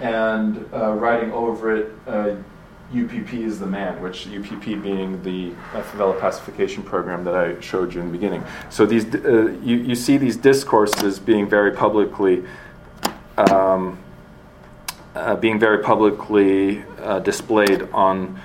And 0.00 0.72
writing 0.72 1.30
over 1.32 1.76
it, 1.76 2.48
UPP 2.94 3.34
is 3.34 3.60
the 3.60 3.66
man, 3.66 4.02
which 4.02 4.26
UPP 4.26 4.82
being 4.82 5.22
the 5.22 5.52
favela 5.72 6.18
pacification 6.18 6.82
program 6.82 7.22
that 7.24 7.36
I 7.36 7.60
showed 7.60 7.94
you 7.94 8.00
in 8.00 8.08
the 8.08 8.12
beginning. 8.12 8.44
So 8.68 8.84
these, 8.84 9.14
uh, 9.14 9.56
you, 9.62 9.76
you 9.76 9.94
see 9.94 10.16
these 10.16 10.36
discourses 10.36 11.20
being 11.20 11.48
very 11.48 11.70
publicly, 11.72 12.42
um, 13.36 13.98
uh, 15.14 15.36
being 15.36 15.58
very 15.58 15.82
publicly 15.82 16.82
uh, 16.98 17.20
displayed 17.20 17.82
on 17.92 18.40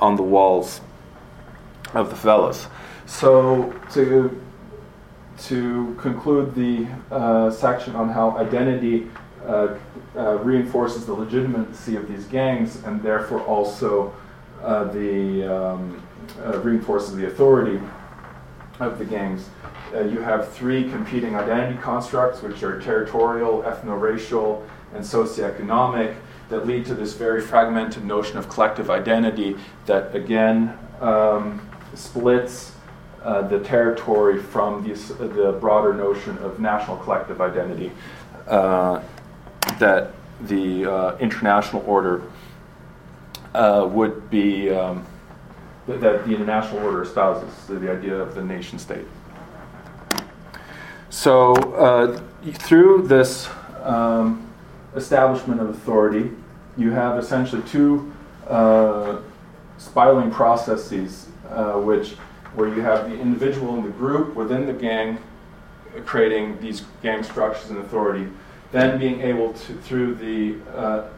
on 0.00 0.16
the 0.16 0.22
walls 0.22 0.80
of 1.92 2.08
the 2.08 2.16
favelas. 2.16 2.68
So 3.06 3.74
to 3.92 4.40
to 5.44 5.94
conclude 5.98 6.54
the 6.54 6.86
uh, 7.10 7.50
section 7.50 7.94
on 7.96 8.08
how 8.08 8.36
identity 8.36 9.08
uh, 9.46 9.74
uh, 10.16 10.38
reinforces 10.38 11.06
the 11.06 11.12
legitimacy 11.12 11.96
of 11.96 12.08
these 12.08 12.26
gangs 12.26 12.82
and 12.84 13.02
therefore 13.02 13.40
also 13.42 14.12
uh, 14.62 14.84
the 14.84 15.44
um, 15.44 16.02
uh, 16.44 16.58
reinforces 16.60 17.16
the 17.16 17.26
authority 17.26 17.80
of 18.78 18.98
the 18.98 19.04
gangs. 19.04 19.48
Uh, 19.94 20.02
you 20.02 20.20
have 20.20 20.52
three 20.52 20.88
competing 20.90 21.34
identity 21.34 21.78
constructs, 21.80 22.42
which 22.42 22.62
are 22.62 22.80
territorial, 22.80 23.62
ethno-racial, 23.62 24.64
and 24.94 25.04
socioeconomic, 25.04 26.14
that 26.48 26.66
lead 26.66 26.84
to 26.84 26.94
this 26.94 27.14
very 27.14 27.40
fragmented 27.40 28.04
notion 28.04 28.36
of 28.36 28.48
collective 28.48 28.90
identity 28.90 29.56
that 29.86 30.14
again 30.14 30.76
um, 31.00 31.60
splits 31.94 32.72
uh, 33.22 33.42
the 33.42 33.60
territory 33.60 34.38
from 34.38 34.80
uh, 34.80 35.26
the 35.26 35.56
broader 35.60 35.94
notion 35.94 36.36
of 36.38 36.58
national 36.58 36.96
collective 36.98 37.40
identity. 37.40 37.92
Uh, 38.46 39.00
that 39.80 40.12
the 40.42 40.86
uh, 40.86 41.18
international 41.18 41.82
order 41.86 42.22
uh, 43.54 43.86
would 43.90 44.30
be 44.30 44.70
um, 44.70 45.04
that 45.86 46.24
the 46.24 46.32
international 46.32 46.84
order 46.84 47.02
espouses 47.02 47.52
the 47.66 47.90
idea 47.90 48.14
of 48.14 48.34
the 48.34 48.42
nation 48.42 48.78
state. 48.78 49.06
So 51.10 51.54
uh, 51.74 52.20
through 52.52 53.08
this 53.08 53.50
um, 53.82 54.48
establishment 54.94 55.60
of 55.60 55.70
authority, 55.70 56.30
you 56.76 56.92
have 56.92 57.18
essentially 57.18 57.62
two 57.62 58.12
uh, 58.46 59.18
spiraling 59.78 60.30
processes, 60.30 61.28
uh, 61.48 61.72
which 61.74 62.12
where 62.54 62.68
you 62.68 62.80
have 62.80 63.10
the 63.10 63.18
individual 63.18 63.74
and 63.74 63.84
the 63.84 63.90
group 63.90 64.34
within 64.34 64.66
the 64.66 64.72
gang 64.72 65.18
creating 66.04 66.60
these 66.60 66.84
gang 67.02 67.22
structures 67.22 67.70
and 67.70 67.78
authority 67.80 68.28
then 68.72 68.98
being 68.98 69.20
able 69.20 69.52
to, 69.52 69.74
through 69.74 70.14
the, 70.14 70.56
uh, 70.76 71.08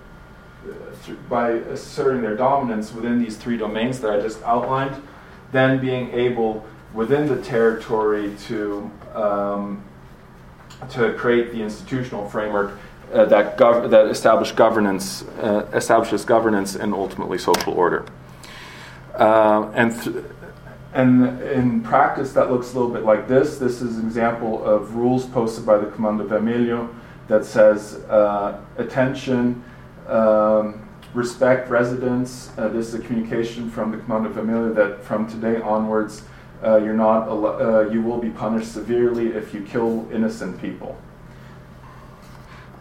through, 1.03 1.17
by 1.29 1.51
asserting 1.51 2.23
their 2.23 2.37
dominance 2.37 2.93
within 2.93 3.23
these 3.23 3.37
three 3.37 3.57
domains 3.57 4.01
that 4.01 4.11
I 4.11 4.21
just 4.21 4.43
outlined, 4.43 5.03
then 5.53 5.81
being 5.81 6.11
able 6.13 6.65
within 6.95 7.27
the 7.27 7.41
territory 7.43 8.35
to, 8.47 8.91
um, 9.15 9.85
to 10.91 11.13
create 11.15 11.53
the 11.53 11.63
institutional 11.63 12.29
framework 12.29 12.79
uh, 13.13 13.27
that, 13.27 13.59
gov- 13.59 13.91
that 13.91 14.07
establish 14.07 14.53
governance, 14.53 15.23
uh, 15.41 15.69
establishes 15.75 16.25
governance 16.25 16.75
and 16.75 16.95
ultimately 16.95 17.37
social 17.37 17.75
order. 17.75 18.07
Uh, 19.15 19.71
and 19.75 19.93
th- 20.03 20.25
and 20.95 21.41
in 21.41 21.83
practice, 21.83 22.35
that 22.35 22.51
looks 22.51 22.73
a 22.73 22.79
little 22.79 22.93
bit 22.93 23.05
like 23.05 23.27
this. 23.27 23.57
This 23.57 23.81
is 23.81 23.97
an 23.97 24.05
example 24.05 24.63
of 24.63 24.95
rules 24.95 25.25
posted 25.25 25.65
by 25.65 25.79
the 25.79 25.87
Comando 25.87 26.27
Vermelho 26.27 26.95
that 27.33 27.47
says 27.47 27.95
uh, 28.11 28.61
attention, 28.77 29.65
um, 30.07 30.87
respect 31.15 31.71
residents. 31.71 32.51
Uh, 32.59 32.69
this 32.69 32.89
is 32.89 32.95
a 32.95 32.99
communication 32.99 33.71
from 33.71 33.91
the 33.91 33.97
Comando 33.97 34.31
Vermelho 34.31 34.75
that 34.75 35.03
from 35.03 35.27
today 35.27 35.59
onwards, 35.63 36.25
uh, 36.63 36.77
you're 36.77 36.93
not 36.93 37.29
al- 37.29 37.47
uh, 37.47 37.89
you 37.89 38.03
will 38.03 38.19
be 38.19 38.29
punished 38.29 38.71
severely 38.71 39.29
if 39.29 39.55
you 39.55 39.63
kill 39.63 40.07
innocent 40.13 40.61
people. 40.61 41.01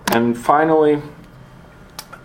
And 0.07 0.37
finally, 0.37 1.01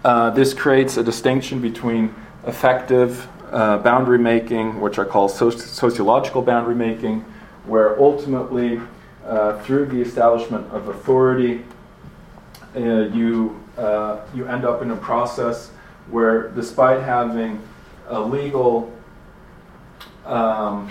uh, 0.04 0.30
this 0.30 0.52
creates 0.52 0.96
a 0.96 1.04
distinction 1.04 1.60
between 1.60 2.12
effective 2.44 3.28
uh, 3.52 3.78
boundary 3.78 4.18
making, 4.18 4.80
which 4.80 4.98
I 4.98 5.04
call 5.04 5.28
soci- 5.28 5.60
sociological 5.60 6.42
boundary 6.42 6.74
making, 6.74 7.24
where 7.66 7.96
ultimately, 8.00 8.80
through 9.62 9.86
the 9.86 10.00
establishment 10.00 10.66
of 10.72 10.88
authority, 10.88 11.64
you, 12.76 13.60
uh, 13.78 14.20
you 14.34 14.46
end 14.46 14.64
up 14.64 14.82
in 14.82 14.90
a 14.90 14.96
process 14.96 15.70
where, 16.10 16.48
despite 16.50 17.02
having 17.02 17.60
a 18.08 18.20
legal 18.20 18.92
um, 20.24 20.90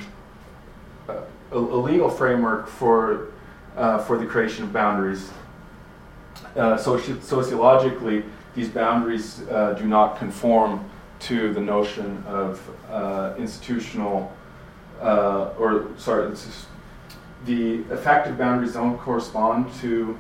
a, 1.08 1.24
a, 1.52 1.58
legal 1.58 2.10
framework 2.10 2.68
for 2.68 3.28
uh, 3.76 3.98
for 4.00 4.18
the 4.18 4.26
creation 4.26 4.64
of 4.64 4.74
boundaries. 4.74 5.30
Uh, 6.56 6.78
soci- 6.78 7.22
sociologically, 7.22 8.24
these 8.56 8.70
boundaries 8.70 9.42
uh, 9.50 9.74
do 9.74 9.86
not 9.86 10.18
conform 10.18 10.90
to 11.20 11.54
the 11.54 11.60
notion 11.60 12.24
of 12.28 12.62
uh, 12.90 13.34
institutional, 13.38 14.32
uh, 15.02 15.50
or 15.60 15.88
sorry, 15.98 16.34
the 17.46 17.76
effective 17.92 18.38
boundaries 18.38 18.74
don't 18.74 18.98
correspond 18.98 19.72
to 19.76 20.18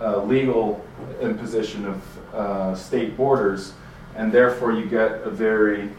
uh, 0.00 0.22
legal 0.22 0.84
imposition 1.20 1.86
of 1.86 2.78
state 2.78 3.16
borders, 3.16 3.72
and 4.16 4.32
therefore 4.32 4.72
you 4.72 4.86
get 4.86 5.22
a 5.22 5.30
very 5.30 5.90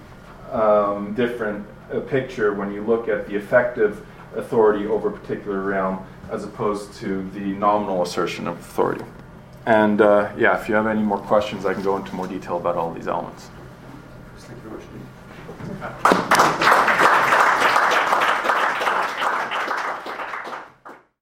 um, 0.51 1.13
different 1.13 1.65
picture 2.07 2.53
when 2.53 2.71
you 2.71 2.81
look 2.83 3.07
at 3.07 3.27
the 3.27 3.35
effective 3.35 4.05
authority 4.35 4.85
over 4.85 5.09
a 5.09 5.11
particular 5.11 5.61
realm 5.61 6.05
as 6.29 6.43
opposed 6.43 6.93
to 6.93 7.27
the 7.31 7.39
nominal 7.39 8.03
assertion 8.03 8.47
of 8.47 8.57
authority. 8.57 9.03
And 9.65 10.01
uh, 10.01 10.31
yeah, 10.37 10.59
if 10.59 10.69
you 10.69 10.75
have 10.75 10.87
any 10.87 11.01
more 11.01 11.17
questions, 11.17 11.65
I 11.65 11.73
can 11.73 11.83
go 11.83 11.97
into 11.97 12.13
more 12.15 12.27
detail 12.27 12.57
about 12.57 12.75
all 12.75 12.93
these 12.93 13.07
elements. 13.07 13.49
Thank 14.37 14.59
you 14.63 14.69
very 14.69 16.01
much. 16.03 16.15